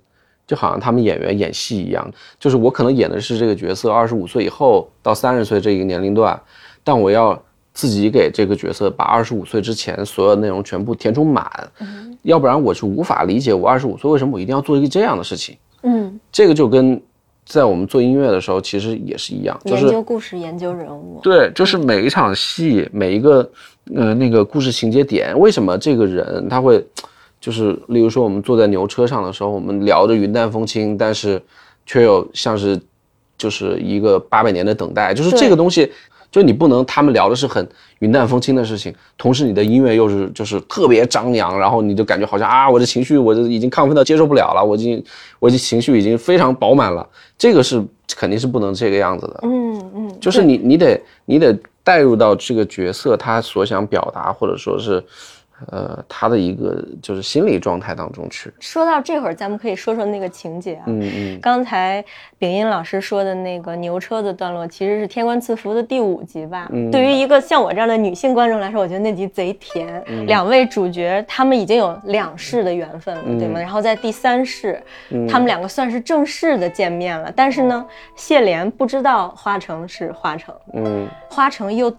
[0.47, 6.41] 就好像他们演员演戏一样，就是我可能演的是这个角色，二十五岁以后到三十岁这一个年龄段，
[6.83, 7.41] 但我要
[7.73, 12.11] 自己给这个角色把二十五岁之前所有内容全部填充满，嗯。
[12.25, 15.55] 要不然我是无法理解我二十五岁为什么我一定要做一个这样的事情。
[15.83, 16.99] 嗯，这个就跟
[17.47, 23.49] 在我们做音乐的时候其实也是一样，就是研究故事，研究人物，对，就是每一场戏，每一个
[23.95, 26.85] 呃那个故事情节点，为什么这个人他会，
[27.41, 31.41] 就是例如说我们坐在牛车上的时候，我们聊着云淡风轻，但是
[31.85, 32.81] 却又像是
[33.37, 35.93] 就是一个八百年的等待，就是这个东西，
[36.35, 37.65] 就你不能他们聊的是很
[38.01, 45.05] 云淡风轻的事情，同时你的音乐又是就是特别张扬，然后你就感觉好像啊我的情绪我就已经亢奋到接受不了了，我已经
[45.39, 47.81] 我已经情绪已经非常饱满了，这个是
[48.17, 49.41] 肯定是不能这个样子的。
[49.45, 55.01] 嗯嗯，就是你你得你得带入到这个角色他所想表达，或者说是，
[55.69, 58.53] 呃，他的一个就是心理状态当中去。
[58.61, 60.85] 说到这会儿，咱们可以说说那个情节啊。
[60.87, 62.05] 嗯嗯刚才
[62.39, 66.69] 秉音老师说的那个牛车的段落，其实是《天官赐福》的第五集吧。
[66.73, 70.03] 嗯对于一个像我这样的女性观众来说，我觉得那集贼甜。
[70.07, 73.61] 嗯两位主角他们已经有两世的缘分了，对嗯吗？
[73.61, 74.83] 然后在第三世，
[75.29, 77.33] 他们两个算是正式的见面了。
[77.35, 77.87] 但是呢，
[78.17, 81.95] 谢莲不知道花城是花城，嗯，花城又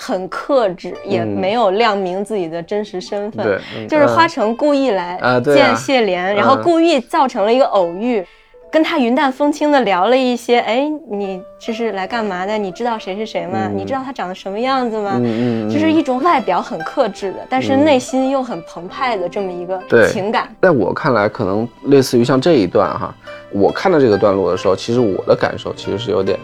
[0.00, 3.44] 很克制，也没有亮明自己的真实身份。
[3.44, 8.24] 对嗯就是花城故意来见谢莲，然后嗯故意造成了一个偶遇，
[8.70, 12.56] 跟他云淡风轻的聊了一些，哎，你这是来干嘛的？
[12.56, 13.68] 你知道谁是谁吗？
[13.74, 15.14] 你知道他长得什么样子吗？
[15.16, 20.54] 嗯嗯嗯就是一种外表很克制的，但是内心又很澎湃的这么一个情感。
[20.62, 23.12] 在我看来，可能类似于像这一段哈，
[23.50, 26.38] 我看到这个段落的时候，其实我的感受其实是有点，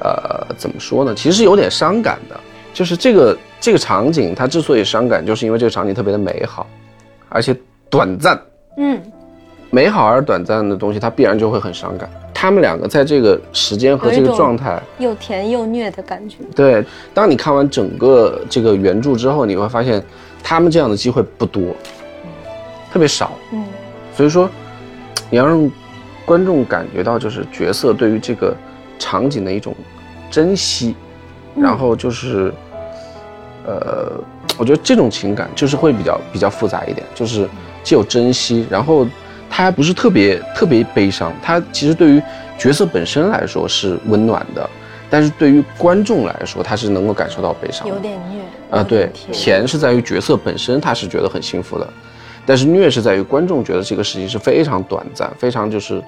[0.00, 1.14] 呃，怎么说呢？
[1.14, 2.40] 其实是有点伤感的。
[2.74, 6.66] 就是这个这个场景，它之所以伤感，就是因为这个场景特别的美好，
[7.30, 7.56] 而且
[7.88, 8.38] 短暂。
[8.76, 9.00] 嗯，
[9.70, 12.10] 美好而短暂的东西，它必然就会很伤感。
[12.34, 16.38] 他们两个在这个时间和这个状态，又甜又虐的感觉。
[16.54, 16.84] 对，
[17.14, 20.04] 当你看完整个这个原著之后，你会发现，
[20.42, 21.74] 他们这样的机会不多，
[22.92, 23.32] 特别少。
[23.52, 23.64] 嗯
[24.16, 24.48] 所以说，
[25.28, 25.70] 你要让
[26.24, 28.54] 观众感觉到，就是角色对于这个
[28.98, 29.74] 场景的一种
[30.30, 30.94] 珍惜，
[31.56, 32.54] 然后就是，
[33.64, 34.12] 呃，
[34.58, 37.48] 我觉得这种情感就是会比较比较复杂一点，就是
[37.82, 39.06] 既有珍惜，然后
[39.48, 42.22] 它还不是特别特别悲伤，它其实对于
[42.58, 44.68] 角色本身来说是温暖的，
[45.10, 48.42] 但是对于观众来说，他是能够感受到悲伤有点虐。
[48.70, 51.88] 啊，对，甜是在于角色本身，他是觉得很幸福的，
[52.44, 56.02] 但是虐是在于观众觉得这个事情是非常短暂，非常就是，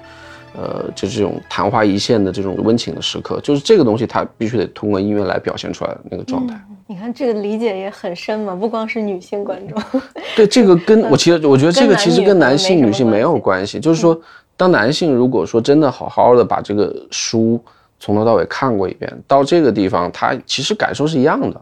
[0.55, 6.59] 呃，就这种昙花一现的这种温情的时刻，就是这个东西，它必须得通过音乐来表现出来的那个状态。
[6.87, 9.81] 你看这个理解也很深嘛，不光是女性观众。
[10.35, 14.19] 对，这个跟我其实我觉得这个其实跟男性、女性没有关系，就是说，
[14.55, 17.61] 当男性如果说真的好好的把这个书
[17.99, 21.61] 从头到尾看过一遍，到这个地方，他其实感受是一样的。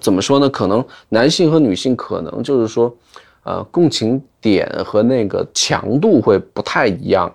[0.00, 0.48] 怎么说呢？
[0.48, 2.94] 可能男性和女性可能就是说，
[3.44, 7.30] 呃，共情点和那个强度会不太一样，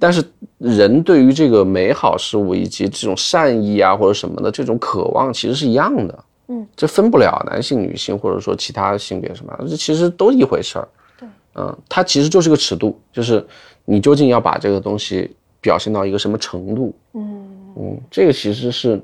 [0.00, 0.24] 但是
[0.58, 6.24] 人对于这个美好事物以及这种善意啊或者什么的这种渴望其实是一样的。
[6.48, 10.88] 嗯，这分不了男性、女性，或者说其他性别什么，这其实都一回事儿。
[11.16, 13.46] 对，嗯，它其实就是个尺度，就是
[13.84, 16.92] 你究竟要把这个东西表现到一个什么程度。
[17.14, 19.00] 嗯嗯，这个其实是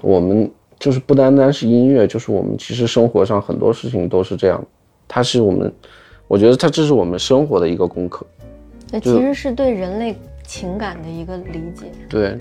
[0.00, 4.60] 我们就是不单单是音乐，就是我们其实生活上很多事情都是这样，
[5.06, 5.72] 它是我们，
[6.26, 8.26] 我觉得它这是我们生活的一个功课。
[8.90, 11.86] 那其实是对人类情感的一个理解。
[12.08, 12.38] 对，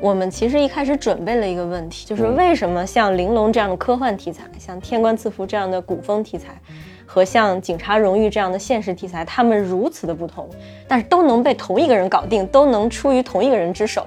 [0.00, 6.60] 我们其实一开始准备了一个问题，就是为什么像玲珑这样的科幻题材，像天官赐福这样的古风题材，
[7.06, 10.48] 和像警察荣誉这样的现实题材，他们如此的不同，
[10.88, 14.04] 但是都能被同一个人搞定，都能出于同一个人之手。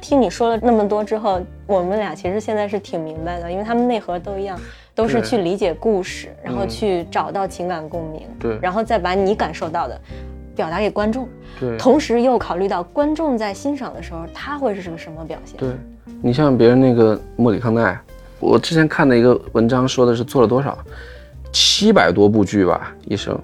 [0.00, 4.58] 听你说了那么多之后，我们俩其实现在是挺明白的，因为他们内核都一样，
[4.98, 8.58] 都是去理解故事，然后去找到情感共鸣，对。
[8.60, 9.96] 然后再把你感受到的
[10.56, 11.28] 表达给观众，
[11.60, 11.78] 对。
[11.78, 15.56] 同时又考虑到观众在欣赏的时候他会是个什么表现。
[15.56, 15.68] 对，
[16.20, 17.96] 你像别人那个莫里康奈，
[18.40, 20.76] 我之前看的一个文章说的是做了多少，
[21.52, 23.40] 七百多部剧吧，一生，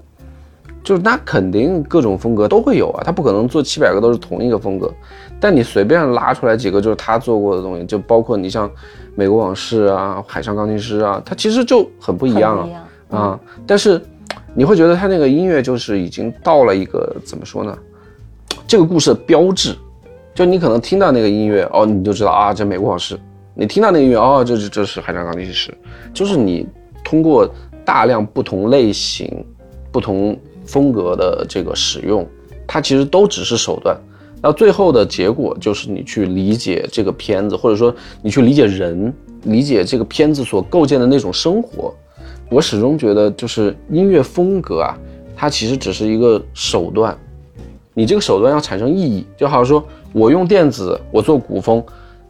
[0.82, 4.92] 就是那肯定各种风格都会有啊，他不可能做七百个都是同一个风格，
[5.38, 8.68] 但你随便拉出来几个就是他做过的东西，就包括你像
[9.14, 12.68] 《美国往事》啊，《海上钢琴师》啊，它其实就很不一样
[13.10, 14.00] 啊但是
[14.54, 17.76] 你会觉得他那个音乐就是已经到了一个怎么说呢？
[18.66, 19.76] 这个故事的标志，
[20.34, 23.18] 就你可能听到那个音乐哦，你就知道啊，这美国往事。
[23.54, 25.72] 你听到那个音乐哦，这这这是海上钢琴师，
[26.12, 26.66] 就是你
[27.04, 27.48] 通过
[27.84, 29.44] 大量不同类型、
[29.92, 32.26] 不同风格的这个使用，
[32.66, 33.96] 它其实都只是手段。
[34.44, 39.10] 到最后的结果就是你去理解这个片子，或者说你去理解人，
[39.44, 41.94] 理解这个片子所构建的那种生活。
[42.50, 44.98] 我始终觉得，就是音乐风格啊，
[45.34, 47.16] 它其实只是一个手段。
[47.94, 51.82] 你这个手段要产生意义，就好像说我用电子，我做古风，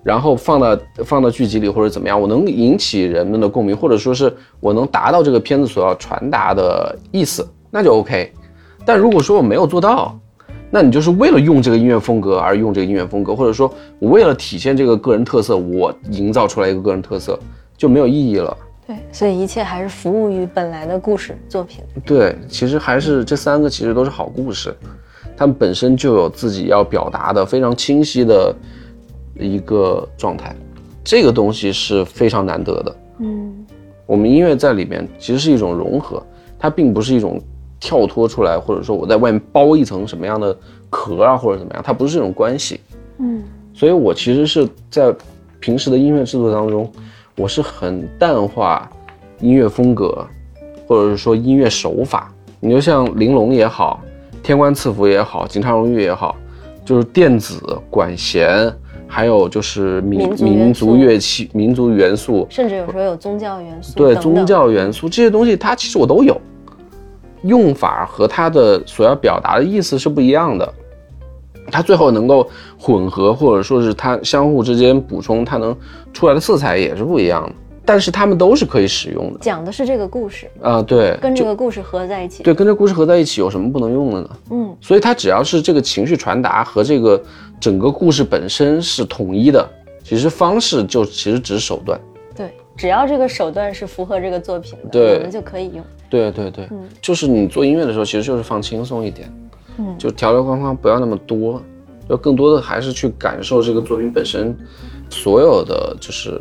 [0.04, 8.32] 然后放到放到剧集里或者怎么样，我能引起人们的共鸣，或者说是我能达到这个片子所要传达的意思，那就 OK。
[8.84, 10.16] 但如果说我没有做到，
[10.70, 17.38] 那你就是为了用这个音乐风格而用这个音乐风格，或者说我为了体现这个个人特色，我营造出来一个个人特色，
[17.76, 18.56] 就没有意义了。
[18.86, 21.82] 对，所以一切还是服务于本来的故事作品。
[22.04, 24.74] 对，其实还是这三个其实都是好故事，
[25.36, 28.54] 他们本身就有自己要表达的非常清晰的
[29.38, 30.54] 一个状态，
[31.02, 32.96] 这个东西是非常难得的。
[33.20, 33.64] 嗯，
[34.06, 36.22] 我们音乐在里面其实是一种融合，
[36.58, 37.40] 它并不是一种
[37.84, 40.56] 跳脱出来，或者说我在外面包一层什么样的
[40.88, 42.80] 壳啊，或者怎么样，它不是这种关系。
[43.18, 43.42] 嗯，
[43.74, 45.14] 所以我其实是在
[45.60, 46.90] 平时的音乐制作当中，
[47.36, 48.88] 我是很淡化
[49.38, 50.26] 音乐风格，
[50.86, 52.32] 或者是说音乐手法。
[52.58, 54.00] 你就像玲珑也好，
[54.42, 56.34] 天官赐福也好，警察荣誉也好，
[56.86, 58.72] 就是电子管弦，
[59.06, 63.92] 还有就是民民族乐器、民族元素，甚至有时候有宗教元素。
[63.94, 66.40] 对宗教元素这些东西，它其实我都有，
[67.44, 70.74] 用法和它的所要表达的意思是不一样的。
[71.70, 72.46] 它最后能够
[72.78, 75.74] 混合，或者说是它相互之间补充，它能
[76.12, 77.52] 出来的色彩也是不一样的。
[77.86, 82.42] 但是它们都是可以使用的讲的是这个故事，啊、对，跟这个故事合在一起。
[82.42, 84.30] 对跟这故事合在一起有什么不能用的呢？
[84.52, 87.22] 嗯，所以它只要是这个情绪传达和这个
[87.60, 89.68] 整个故事本身是统一的，
[90.02, 92.00] 其实方式就其实只是手段。
[92.76, 95.14] 对，只要这个手段是符合这个作品的，对。
[95.16, 95.84] 我们就可以用。
[96.08, 96.88] 对对对，嗯。
[97.00, 99.32] 就是你做音乐的时候，其实就是放轻松一点，
[99.78, 99.94] 嗯。
[99.98, 101.62] 就条条框框不要那么多，
[102.08, 104.56] 就更多的还是去感受这个作品本身，
[105.10, 106.40] 所有的就是，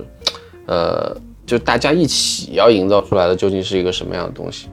[0.68, 1.16] 呃，
[1.46, 4.70] 就大家一起要营造出来的究竟是一个什么样的东西。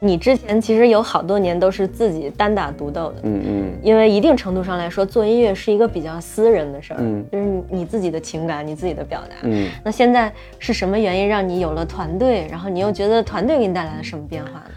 [0.00, 9.34] 你之前其实有好多年都是自己单打独斗的，嗯嗯因为一定程度上来说，做音乐是一个比较私人的事儿，嗯就是你你自己的情感，你自己的表达。
[9.42, 12.46] 嗯，那现在是什么原因让你有了团队？
[12.48, 14.70] 然后你又觉得团队给你带来了什么变化呢？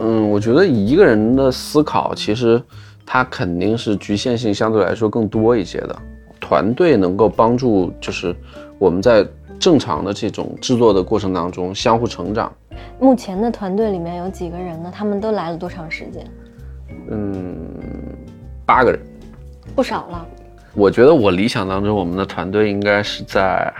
[0.00, 2.62] 嗯，我觉得一个人的思考，其实
[3.06, 5.98] 他肯定是局限性相对来说更多一些的。
[6.38, 8.36] 团队能够帮助，就是
[8.78, 9.26] 我们在
[9.58, 12.52] 正常的这种制作的过程当中相互成长。
[13.00, 14.92] 目前的团队里面有几个人呢？
[14.94, 16.24] 他们都来了多长时间？
[17.10, 17.56] 嗯，
[18.64, 19.00] 八个人。
[19.74, 20.26] 不少了。
[20.74, 23.72] 我觉得我理想当中，我们的团队应该是在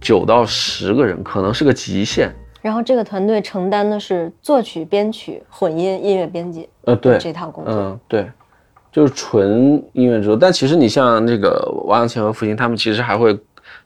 [0.00, 2.32] 九到十个人，可能是个极限。
[2.60, 7.72] 然后这个团队承担的是作曲、编曲、混音、音乐编辑呃，对，这套工作。
[7.72, 8.30] 嗯，对，
[8.92, 10.36] 就是纯音乐制作。
[10.36, 13.38] 但其实你像那个王阳前和付琴，他们其实还会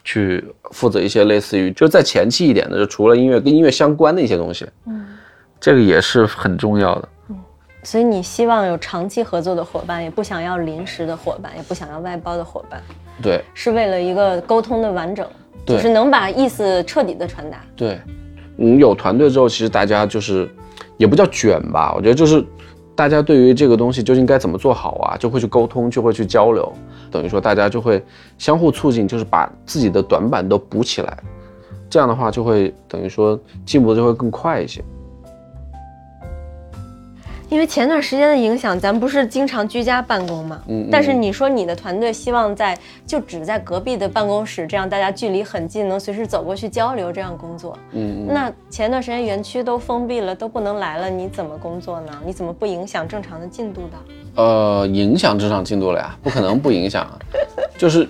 [0.05, 4.69] 去负责一些类似于，就是在前期一点的，就除了音乐跟音乐相关的一些东西。
[4.87, 5.07] 嗯，
[5.59, 7.09] 这个也是很重要的。
[7.83, 12.83] 所以你希望有长期合作的伙伴，也不想要临时的伙伴，也不想要外包的伙伴，
[13.23, 15.27] 对是为了一个沟通的完整，
[15.67, 17.61] 就是能把意思彻底的传达。
[17.77, 18.01] 对，
[18.57, 20.49] 嗯，有团队之后，其实大家就是
[20.97, 22.43] 也不叫卷吧，我觉得就是
[22.97, 26.73] 大家对于这个东西究竟该怎么做好啊，就会去沟通，就会去交流，
[27.11, 28.03] 等于说大家就会
[28.39, 31.19] 相互促进，就是把自己的短板都补起来，
[31.91, 34.83] 这样的话就会等于说进步的就会更快一些。
[37.51, 42.77] 因为前段时间的影响，咱不是经常居家办公嘛，嗯嗯但是你说你的团队希望在
[43.07, 47.79] 就只在隔壁的办公室，这样大家距离很近，能随时走过去交流，这样工作。
[47.93, 52.13] 嗯，那前段时间园区都封闭了，都不能来了，你怎么工作呢？
[52.25, 54.43] 你怎么不影响正常的进度的？
[54.43, 57.19] 呃，影响正常进度了呀，不可能不影响啊，
[57.79, 58.09] 就是。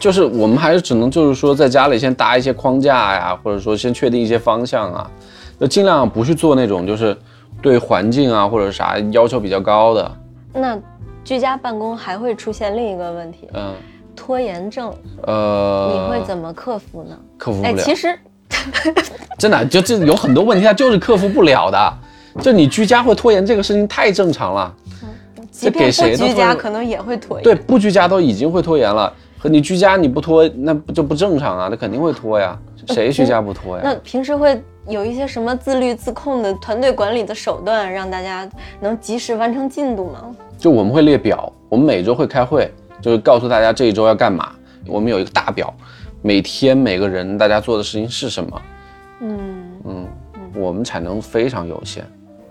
[0.00, 5.08] 就是我们还是只能就是说在家里先搭一些框架呀，或者说先确定一些方向啊，
[5.60, 7.16] 就尽量不去做那种就是
[7.62, 10.12] 对环境啊或者啥要求比较高的。
[10.52, 10.78] 那
[11.24, 13.72] 居家办公还会出现另一个问题，嗯，
[14.14, 14.92] 拖延症，
[15.22, 17.16] 呃，你会怎么克服呢？
[17.16, 17.76] 哎，克服不了？
[17.78, 18.18] 其实
[19.38, 21.98] 真的就这有很多问题，它就是克服不了的。
[22.40, 24.74] 就你居家会拖延这个事情太正常了，
[25.50, 27.44] 即便不居家，可能也会拖延。
[27.44, 29.12] 对，不居家都已经会拖延了，
[29.42, 31.66] 和你居家你不拖，那不就不正常啊？
[31.68, 33.82] 那肯定会拖呀，谁居家不拖呀？
[33.84, 40.32] 那平时会有一些什么自律自控的团队管理的手段，让大家能及时完成进度吗？
[40.56, 42.70] 就我们会列表，我们每周会开会，
[43.00, 44.52] 就是告诉大家这一周要干嘛。
[44.86, 45.74] 我们有一个大表，
[46.22, 48.62] 每天每个人大家做的事情是什么。
[49.22, 50.08] 嗯，嗯，
[50.54, 52.04] 我们产能非常有限。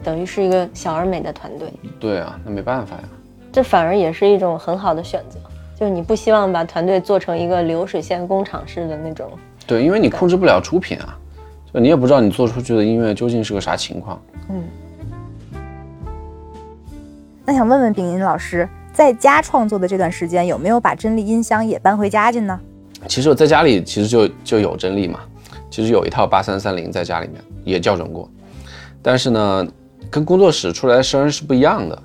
[0.03, 1.71] 等于是一个小而美的团队，
[2.01, 3.03] 对啊，那没办法呀。
[3.49, 5.39] 这反而也是一种很好的选择。
[5.81, 9.31] 就是你不希望把团队做成一个流水线工厂式的那种。
[9.65, 11.17] 对，因为你控制不了出品啊，
[11.73, 14.21] 就你也不知道你做出去的音乐究竟是个啥情况。
[14.49, 14.63] 嗯，
[17.43, 22.59] 那想问问秉银老师，在家创作的这段时间，有没有把真力音箱也搬回家去呢？
[23.07, 25.21] 其实我在家里其实就就有真力嘛，
[25.71, 28.29] 其实有一套八三三零在家里面也校准过，
[29.01, 29.67] 但是呢，
[30.11, 32.03] 跟工作室出来的声儿是不一样的。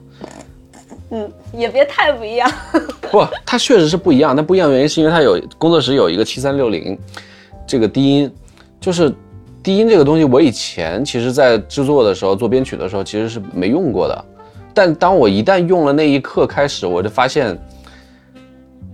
[1.10, 2.50] 嗯，也别太不一样。
[3.10, 4.34] 不，它确实是不一样。
[4.34, 6.98] 但不一样的原因是因为它有工作室有一个七三六零
[7.66, 8.32] 这个低音，
[8.80, 9.14] 就是
[9.62, 14.24] 低音这个东西，我以前其实在制作的时候做编曲的时候其实是没用过的。
[14.74, 17.56] 但当我一旦用了那一刻开始，我就发现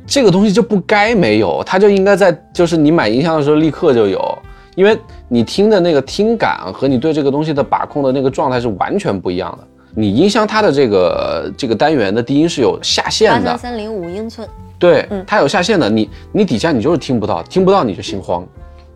[0.06, 4.38] 这个东西就不该没有，它就应该在就是你买音箱的时候立刻就有，
[4.74, 4.98] 因为
[5.28, 9.66] 你听的那个听感和你对这个东西的把控的那个状态是完全不一样的。
[9.94, 18.46] 你音箱它的这个这个单元的低音是有下限的八三，三零五英寸，对嗯，它有下限的，你你底下你就是听不到，听不到你就心慌，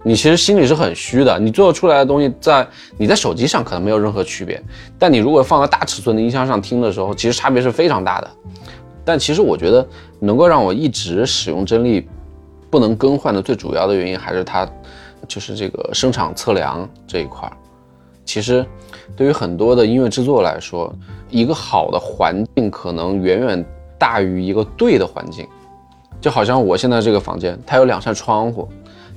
[0.02, 1.38] 你其实心里是很虚的。
[1.38, 2.66] 你做出来的东西在
[2.96, 4.62] 你在手机上可能没有任何区别，
[4.98, 8.30] 但你如果放在大尺寸的音箱上听的时候，其实差别是非常大的。
[9.04, 9.86] 但其实我觉得
[10.18, 12.08] 能够让我一直使用真力
[12.70, 14.68] 不能更换的最主要的原因还是它
[15.28, 17.56] 就是这个声场测量这一块儿。
[18.24, 18.66] 其实
[19.14, 20.92] 对于很多的音乐制作来说，
[21.30, 23.64] 一个好的环境可能远远
[23.98, 25.46] 大于一个对的环境。
[26.20, 28.66] 就好像我现在这个房间，它有两扇窗户，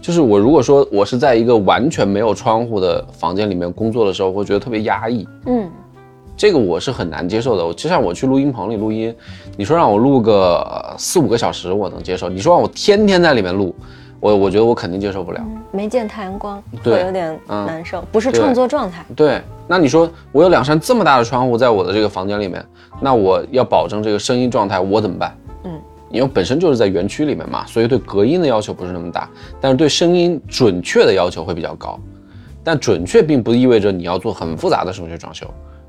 [0.02, 5.28] 就是我如果说我是在一个完全没有窗户的房间里面工作的时候，我会觉得特别压抑。
[5.46, 5.70] 嗯，
[6.36, 7.66] 这个我是很难接受的。
[7.66, 9.16] 我就像我去录音棚里录音，
[9.58, 13.74] 你说让我录个呃四五个小时，我能接受；你说让我天天在里面录，
[14.20, 15.42] 我我觉得我肯定接受不了。
[15.72, 19.06] 没见太阳光对会有点嗯难受，不是创作状态。
[19.16, 22.64] 对，那你说我有两扇这么大的窗户在我的这个房间里面，
[23.00, 25.36] 那我要保证这个声音状态，我怎么办？
[25.64, 29.30] 嗯，因为本身就是在园区里面嘛，所以对隔音的要求不是那么大，
[29.62, 32.00] 但是对声音准确的要求会比较高。
[32.62, 35.48] 但准确并不意味着你要做很复杂的声学装修，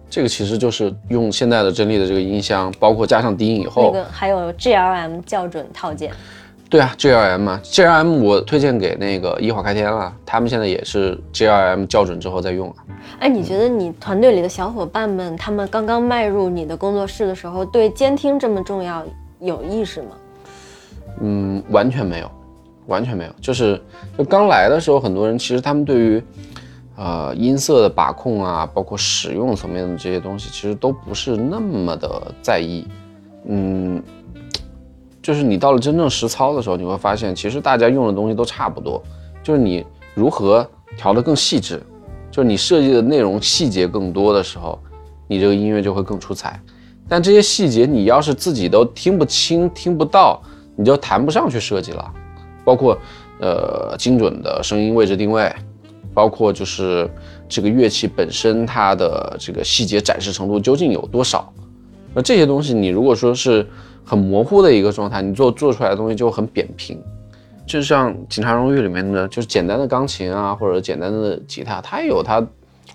[0.09, 6.13] 这个其实就是用现在的真力的这个音箱，包括加上低音以后那后，个还有 GLM 校准套件，
[6.71, 12.77] 对啊，GLM 嘛，GLM 我推荐给那个一华开天了，他们现在也是 GLM 校准之后再用啊。
[13.19, 19.05] 哎，你觉得你团队里的小伙伴们，他们刚刚迈入你的工作室的时候，对监听这么重要
[19.41, 20.09] 有意识吗？
[21.21, 22.31] 嗯，完全没有，
[22.87, 23.31] 完全没有。
[23.41, 23.83] 就是
[24.17, 26.23] 就刚来的时候，很多人其实他们对于
[26.97, 32.87] 呃音色的把控啊，包括使用层面的这些东西，其实都不是那么的在意。
[33.47, 34.01] 嗯，
[35.23, 39.03] 就是你到了真正实操的时候，你会发现，其实大家用的东西都差不多，
[39.43, 41.83] 就是你如何调得更细致，
[42.31, 44.79] 就是你设计的内容细节更多的时候，
[45.29, 46.61] 你这个音乐就会更出彩。
[47.09, 50.41] 但这些细节你要是自己都听不清、听不到，
[50.77, 52.13] 你就谈不上去设计了。
[52.65, 52.97] 包括
[53.41, 55.53] 呃精准的声音位置定位，
[56.15, 57.11] 包括就是
[57.49, 61.53] 这个乐器本身它的这个细节展示程度究竟有多少。
[62.15, 63.67] 那这些东西你如果说是
[64.11, 67.01] 很模糊的一个状态，你做做出来的东西就很扁平。
[67.65, 72.41] 就像《警察荣誉》里面的，就是简单的钢琴啊，或者简单的吉他，它也有它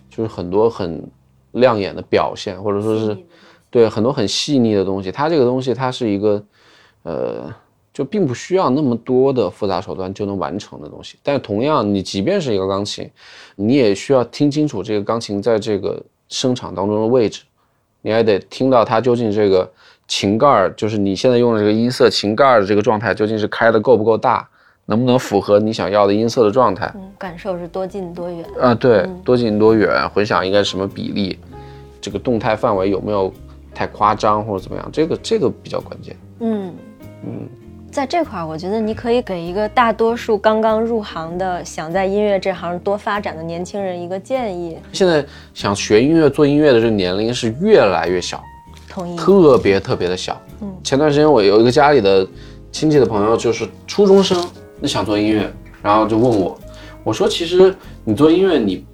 [0.10, 1.02] 就是很多很
[1.54, 3.18] 亮眼的表现，或者说是
[3.70, 5.10] 对很多很细腻的东西。
[5.10, 6.44] 它这个东西它是一个
[7.04, 7.50] 呃，
[7.94, 11.18] 就并不需要那么多的复杂手段就能完成的东西。
[11.24, 13.10] 但是同样，你即便是一个钢琴，
[13.56, 17.44] 你也需要听清楚这个钢琴在这个声场当中的位置。
[18.02, 19.72] 你还得听到它究竟这个
[20.08, 24.48] 琴盖儿，就是你现在用的这个音色琴盖儿的这个状态究竟是开的够不够大，
[24.86, 26.92] 能不能符合你想要的音色的状态。
[26.96, 28.46] 嗯，感受是多近多远？
[28.62, 31.40] 啊，对，多近多远，混响应该是什么比例，
[32.00, 33.34] 这个动态范围有没有
[33.74, 34.90] 太夸张或者怎么样？
[34.94, 36.16] 这个这个比较关键。
[36.40, 36.74] 嗯，
[37.26, 37.50] 嗯，
[37.92, 44.78] 在这块儿，我觉得你可以给一个大多数刚刚入行的、想在音乐这行多发展的年轻人一个建议。
[44.94, 48.44] 现在想学音乐、做音乐的这个年龄是越来越小，
[48.96, 49.16] 同意。
[49.18, 50.42] 特别特别的小。
[50.62, 52.26] 嗯前段时间我有一个家里的
[52.72, 54.48] 亲戚的朋友，就是初中生，
[54.80, 56.58] 那想做音乐，然后就问我，
[57.04, 58.86] 我说其实你做音乐你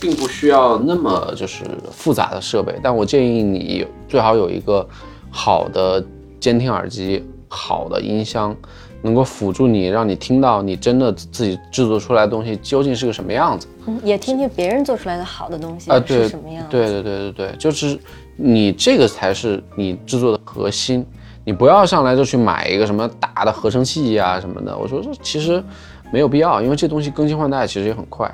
[0.00, 4.86] 并不需要那么就是复杂的设备，但我建议你最好有一个
[5.30, 6.02] 好的
[6.38, 8.56] 监听耳机、好的音箱，
[9.02, 13.66] 能够辅助你，让你听到你真的自己制作出来的东西究竟是个什么样子。
[13.86, 16.64] 嗯，也听听别人做出来的好的东西啊，对是什么样。
[16.70, 17.98] 对对对对对，就是
[18.42, 21.04] 你这个才是你制作的核心，
[21.44, 24.76] 你不要上来就去买一个什么大的合成器呀、什么的。
[24.76, 25.62] 我说这其实
[26.10, 28.32] 没有必要，因为这东西更新换代其实也很快。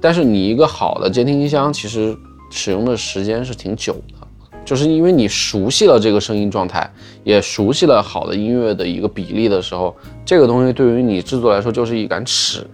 [0.00, 2.16] 但是你一个好的监听音箱，其实
[2.50, 4.26] 使用的时间是挺久的，
[4.64, 6.90] 就是因为你熟悉了这个声音状态，
[7.22, 9.94] 也熟悉了好的音乐的一个比例的时候，
[10.24, 12.66] 这个东西对于你制作来说就是一杆尺。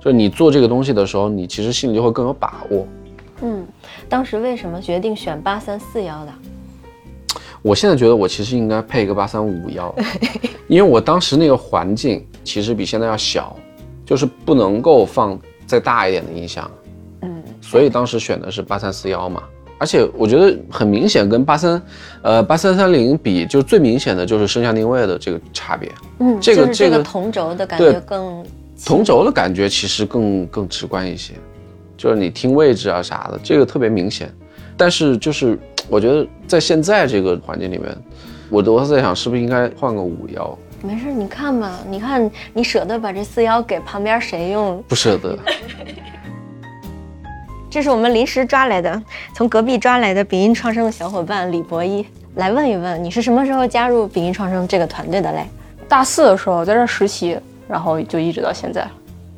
[0.00, 2.86] 就你做这个东西的时候，你其实心里就会更有把握。
[4.04, 6.32] 嗯，当时为什么决定选八三四幺的？
[7.62, 9.94] 我现在觉得我其实应该配一个八三五幺，
[10.68, 13.56] 因为我当时那个环境其实比现在要小，
[14.04, 16.70] 就是不能够放再大一点的音响，
[17.22, 19.42] 嗯，所以当时选的是八三四幺嘛。
[19.76, 21.82] 而且我觉得很明显，跟八三
[22.22, 25.90] 呃八三三零比，就最明显的就是声响定位的这个差别。
[26.20, 28.44] 嗯，这个就是这这个同轴的感觉更
[28.86, 31.34] 同轴的感觉其实更更直观一些，
[31.96, 34.32] 就是你听位置啊啥的，这个特别明显。
[34.76, 37.96] 但是就是 我觉得在现在这个环境里面，
[38.50, 41.12] 我都在想是不是应该换个五幺，没事。
[41.12, 44.82] 你看吧，你看你舍得把这四幺给旁边谁用？
[44.88, 45.38] 不舍得。
[47.70, 49.02] 这是我们临时抓来的，
[49.34, 55.44] 从隔壁抓来的丙音创声的小伙伴李博一，来问一问你是什么时候加入丙音创声这个团队的嘞？
[55.88, 57.36] 大四的时候在这实习，
[57.68, 58.88] 然后就一直到现在，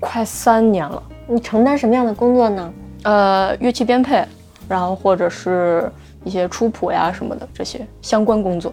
[0.01, 1.03] 快三年了。
[1.27, 2.73] 你承担什么样的工作呢？
[3.05, 4.25] 呃，乐器编配，
[4.69, 5.91] 然后或者是
[6.25, 8.73] 一些出谱呀什么的这些相关工作，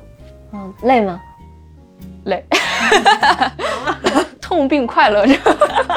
[0.54, 1.20] 嗯，累吗？
[2.26, 2.44] 累，
[4.42, 5.34] 痛并快乐着。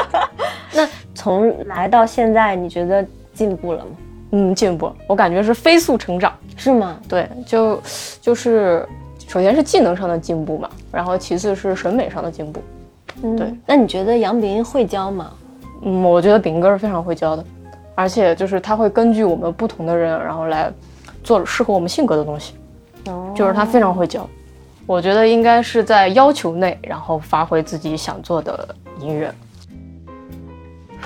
[0.75, 3.91] 那从来到现在，你觉得进步了吗？
[4.33, 6.33] 嗯，进步，我感觉是飞速成长。
[6.57, 6.99] 是吗？
[7.09, 7.81] 对，就
[8.21, 8.87] 就是
[9.29, 12.63] 首先是技能上的进步嘛，然后其次是审美上的进步。
[13.23, 13.55] 嗯，对。
[13.67, 15.33] 那你觉得杨比音会教吗？
[15.83, 17.45] 嗯，我觉得饼哥是非常会教的，
[17.95, 20.72] 而且就是他会根据我们不同的人，然后来
[21.22, 22.55] 做适合我们性格的东西，
[23.09, 24.29] 哦就是他非常会教。
[24.87, 28.68] 我觉得应该是在要求内，然后发挥自己想做的
[29.01, 29.33] 音乐。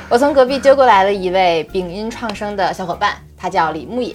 [0.09, 4.15] 我从隔壁揪过来了一位丙音创声的小伙伴，他叫李牧野。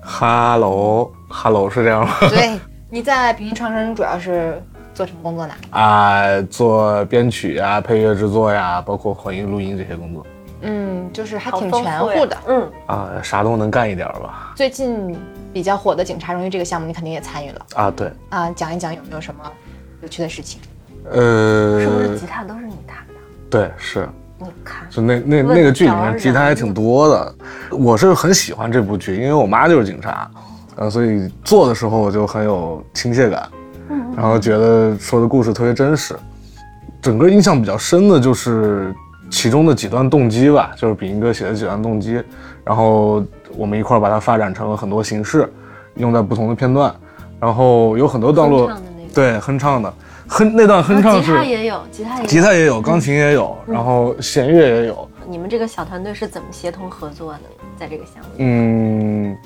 [0.00, 2.14] 哈喽，哈喽，是这样吗？
[2.30, 4.62] 对，你在丙音创声主要是
[5.00, 5.54] 做什么工作呢？
[5.70, 10.26] 啊，做编曲啊、配乐制作呀，包括混音、录音这些工作
[10.60, 12.36] 嗯，就是还挺全乎的。
[12.46, 14.52] 嗯，啊，啥都能干一点儿吧。
[14.54, 15.18] 最近
[15.54, 19.40] 比较火的《警察荣誉》这个项目，你肯定也参与了啊，对，啊，讲一讲有没有什么
[20.02, 20.60] 有趣的事情？
[21.10, 23.14] 呃，是不是吉他都是你弹的？
[23.48, 24.06] 对，是，
[24.38, 27.34] 你看，就那那那个剧里面吉他还挺多的。
[27.70, 30.30] 我是很喜欢这部剧，因为我妈就是警察，
[30.76, 33.48] 呃，所以做的时候我就很有亲切感，
[34.16, 36.14] 然后觉得说的故事特别真实。
[37.02, 38.94] 整个印象比较深的就是
[39.30, 42.22] 其中的几段动机吧，就是比音哥写的几段动机，
[42.64, 43.24] 然后
[43.56, 45.50] 我们一块儿把它发展成了很多形式，
[45.94, 46.94] 用在不同的片段，
[47.40, 48.70] 然后有很多段落
[49.14, 49.92] 对哼唱的
[50.28, 52.26] 哼那段哼唱是吉他也有，吉他也有。
[52.26, 55.08] 吉他也有，钢琴也有，然后弦乐也有。
[55.26, 57.44] 你们这个小团队是怎么协同合作的呢？
[57.78, 59.36] 在这个项目里，嗯，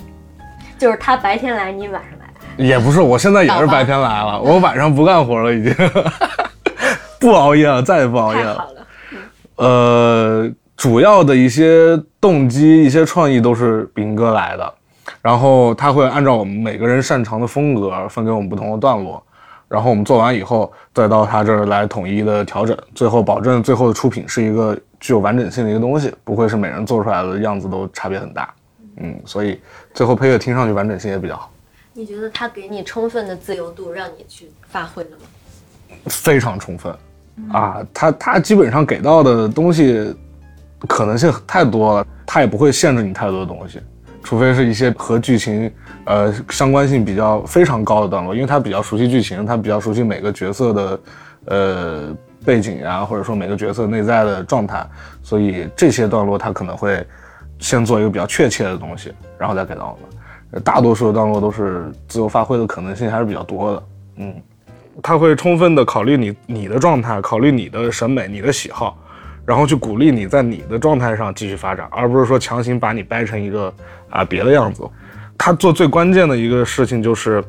[0.76, 2.23] 就是他白天来，你晚上来。
[2.56, 5.74] 也不是，我现在也是白天来了，我晚上不干活了，已经。
[7.20, 8.54] 不熬夜了，再也不熬夜了。
[8.54, 8.68] 了，
[9.56, 14.74] 呃，主要的一些动机、一些创意都是斌哥来的，
[15.22, 19.22] 然后他会按照我们每个人擅长的风格分给我们不同的段落，
[19.68, 28.52] 然后我们做完以后再到他这儿来统一的调整，最后保证最后的出品是一个具有完整性的一个东西，不会是每人做出来的样子都差别很大。
[28.98, 29.58] 嗯，所以
[29.94, 31.50] 最后配乐听上去完整性也比较好，
[31.96, 35.96] 你觉得他给你充分的自由度，让你去发挥了吗？
[36.06, 36.92] 非常充分。
[37.52, 40.14] 啊，他他基本上给到的东西
[40.88, 43.80] 可能性太多了，他也不会限制你太多的东西，
[44.24, 45.72] 除非是一些和剧情
[46.04, 51.00] 呃相关性比较非常高的段落，因为他比较熟悉剧情，他比较熟悉每个角色的
[51.46, 54.84] 呃背景啊，或者说每个角色内在的状态，
[55.22, 57.06] 所以这些段落他可能会
[57.60, 60.13] 先做一个比较确切的东西，然后再给到我们。
[60.54, 63.82] 呃大多数的段落都是自由发挥的可能性还是比较多的，
[64.18, 64.34] 嗯，
[65.02, 68.96] 他会充分的考虑你你的状态，考虑你的审美、你的喜好，
[69.44, 73.74] 然后去鼓励你在你的状态上继续发展，而不是说强行把你掰成一个
[74.08, 74.88] 啊别的样子。
[75.36, 77.42] 他做最关键的一个事情就是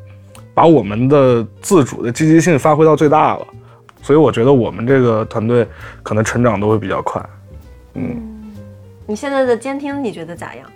[0.55, 3.47] 把我们的自主的积极性发挥到最大了，
[4.01, 5.67] 所以我觉得我们这个团队
[6.01, 7.23] 可能成长都会比较快。
[7.93, 8.19] 嗯
[9.05, 10.67] 你现在的监听你觉得咋样？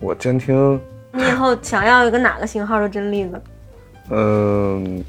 [0.00, 0.80] 我监听，
[1.12, 3.40] 你以后想要一个哪个型号的真力呢？
[4.10, 5.04] 嗯，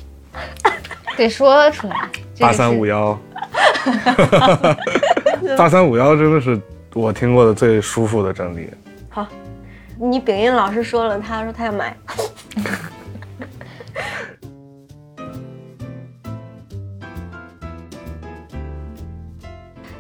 [1.15, 2.09] 得说出来。
[2.33, 3.17] 这个八是三五幺，
[5.57, 6.59] 八三五幺真的是
[6.93, 8.69] 我听过的最舒服的真理。
[9.09, 9.27] 好，
[9.99, 11.95] 你秉音老师说了，他说他要买。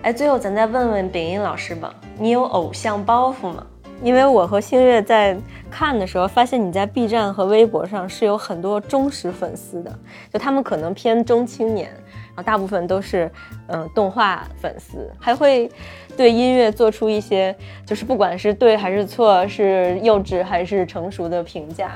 [0.03, 3.63] 哎，最后咱再问问秉音老师吧，你有偶像包袱吗？
[4.01, 5.37] 因为我和星月在
[5.69, 9.91] 看的时候，发现你在 B 站和微博上是有很多忠实粉丝的，
[10.33, 11.89] 就他们可能偏中青年，
[12.29, 13.29] 然后大部分都是
[13.67, 15.69] 嗯动画粉丝，还会
[16.17, 21.91] 对音乐做出一些就是不管是对还是错，是幼稚还是成熟的评价。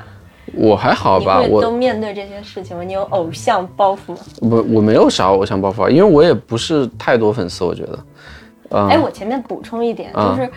[0.54, 2.84] 我还好吧，你会都面对这些事情吗？
[2.84, 4.18] 你有偶像包袱吗？
[4.42, 8.00] 不我没有啥偶像包袱啊，因为我也不是太多粉丝，我觉得。
[8.70, 10.50] 嗯、哎，我前面补充一点，啊就是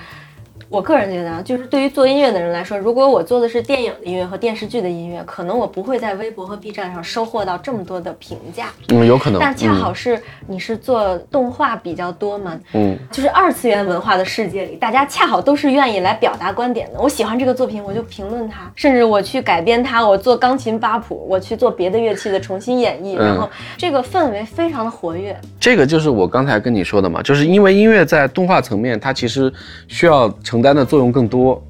[0.68, 8.66] 我个人觉得啊，就是对于做音乐的人来说，如果我做的是电影的音乐和电视剧的音乐，可能我不会在微博和 B 站上收获到这么多的评价。
[8.88, 9.40] 嗯，有可能。
[9.40, 17.00] 但恰好是你是做动画比较多嘛，嗯，就是二次元文化的世界里，大家恰好都是愿意来表达观点的。
[17.00, 23.48] 我喜欢这个作品，我就评论它，甚至我去改编它，我做钢琴八谱，我去做别的乐器的重新演绎，嗯然后
[23.78, 25.34] 这个氛围非常的活跃。
[25.58, 29.50] 这个就是我刚才跟你说的嘛，就是因为音乐在动画层面，它其实
[29.86, 30.28] 需要
[30.58, 31.62] 承担的作用更多，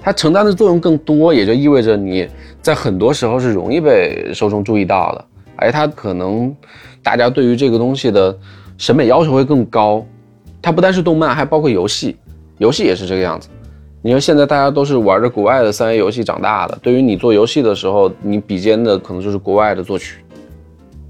[0.00, 2.28] 它承担的作用更多，也就意味着你
[2.60, 5.24] 在很多时候是容易被受众注意到的，
[5.56, 6.54] 而它可能
[7.02, 8.38] 大家对于这个东西的
[8.78, 10.06] 审美要求会更高。
[10.62, 12.14] 它不单是动漫，还包括游戏，
[12.58, 13.48] 游戏也是这个样子。
[14.02, 20.18] 你说现在大家都是玩着国外的三 A 游戏长大的，对于你做游戏的时候，你比肩的可能就是国外的作曲，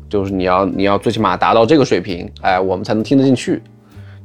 [0.09, 3.63] 就是你要你要最起码达到这个水平，哎，我们才能听得进去。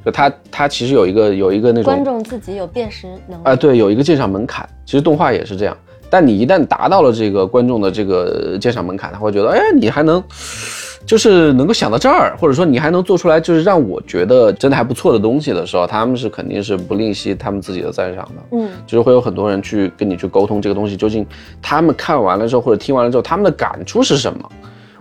[0.07, 4.65] 就它它其实有一个有一个那种观众自己有辨识能力啊、对，有一个鉴赏门槛。
[4.85, 5.75] 其实动画也是这样，
[6.09, 10.23] 但你一旦达到了这个观众的这个鉴赏门槛，他会觉得，哎，你还能
[11.05, 18.41] 就是能够想到这儿，或者说你还能做出来，就是让我觉得真的还不错的东西的时候，他们是肯定是不吝惜他们自己的赞赏的。
[18.51, 21.27] 嗯，就是会有很多人去跟你去沟通这个东西究竟
[21.61, 24.49] 他们看完了之后或者听完了之后他们的感触是什么。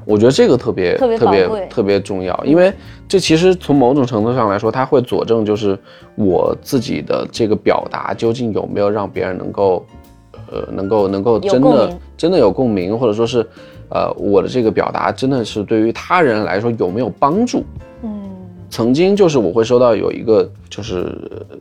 [0.06, 2.72] 我觉得这个特别特别特别特别重要，因为
[3.08, 5.76] 这其实从某种程度上来说，它会佐证就是
[6.14, 9.84] 我自己的这个表达究竟有没有让别人能够，
[10.50, 13.44] 呃，能够能够真的真的有共鸣，或者说是，
[13.90, 17.64] 呃，我的这个表达真的是对于他人来说有没有帮助。
[18.02, 18.22] 嗯。
[18.68, 21.16] 曾经就是我会收到有一个就是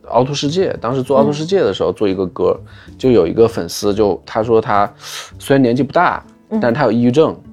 [0.08, 2.58] 凹凸世界，当时做凹凸世界的时候做一个歌，
[2.98, 4.92] 就有一个粉丝就他说他
[5.38, 6.22] 虽然年纪不大，
[6.60, 7.45] 但是他有抑郁症，嗯，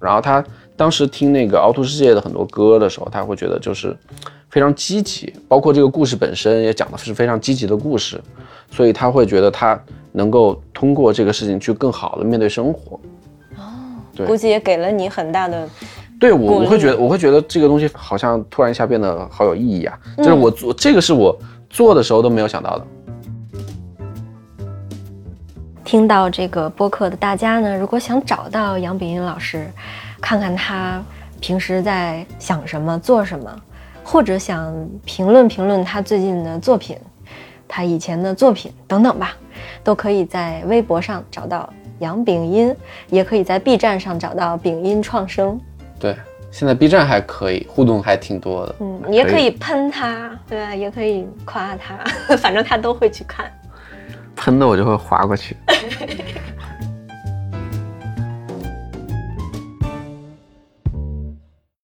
[0.00, 0.44] 然后他
[0.76, 3.96] 当时听那个凹凸世界的很多歌的时候，他会觉得就是
[4.50, 8.20] 非常积极，包括这个故事本身也讲的是非常积极的故事，
[8.70, 9.80] 所以他会觉得他
[10.12, 13.00] 能够通过这个事情去更好的面对生活。
[13.56, 13.62] 哦
[14.16, 15.68] 对估计也给了你很大的
[16.20, 19.98] 对我，我会觉得，我会觉得这个东西好像突然一下变得好有意义啊！
[20.18, 21.36] 就是我做这个是我
[21.68, 22.86] 做的时候都没有想到的。
[25.84, 29.70] 听到这个播客的大家呢，如果想找到杨炳英老师，
[30.20, 31.02] 看看他
[31.40, 33.54] 平时在想什么、做什么，
[34.02, 34.74] 或者想
[35.04, 36.96] 评论评论他最近的作品、
[37.68, 39.36] 他以前的作品等等吧，
[39.84, 42.74] 都可以在微博上找到杨炳英，
[43.10, 45.60] 也可以在 B 站上找到秉音创生。
[46.00, 46.16] 对，
[46.50, 48.74] 现在 B 站还可以，互动还挺多的。
[48.80, 50.74] 嗯，你也可以喷他，对吧？
[50.74, 51.98] 也可以夸他，
[52.36, 53.52] 反正他都会去看。
[54.36, 55.56] 喷的我就会滑过去。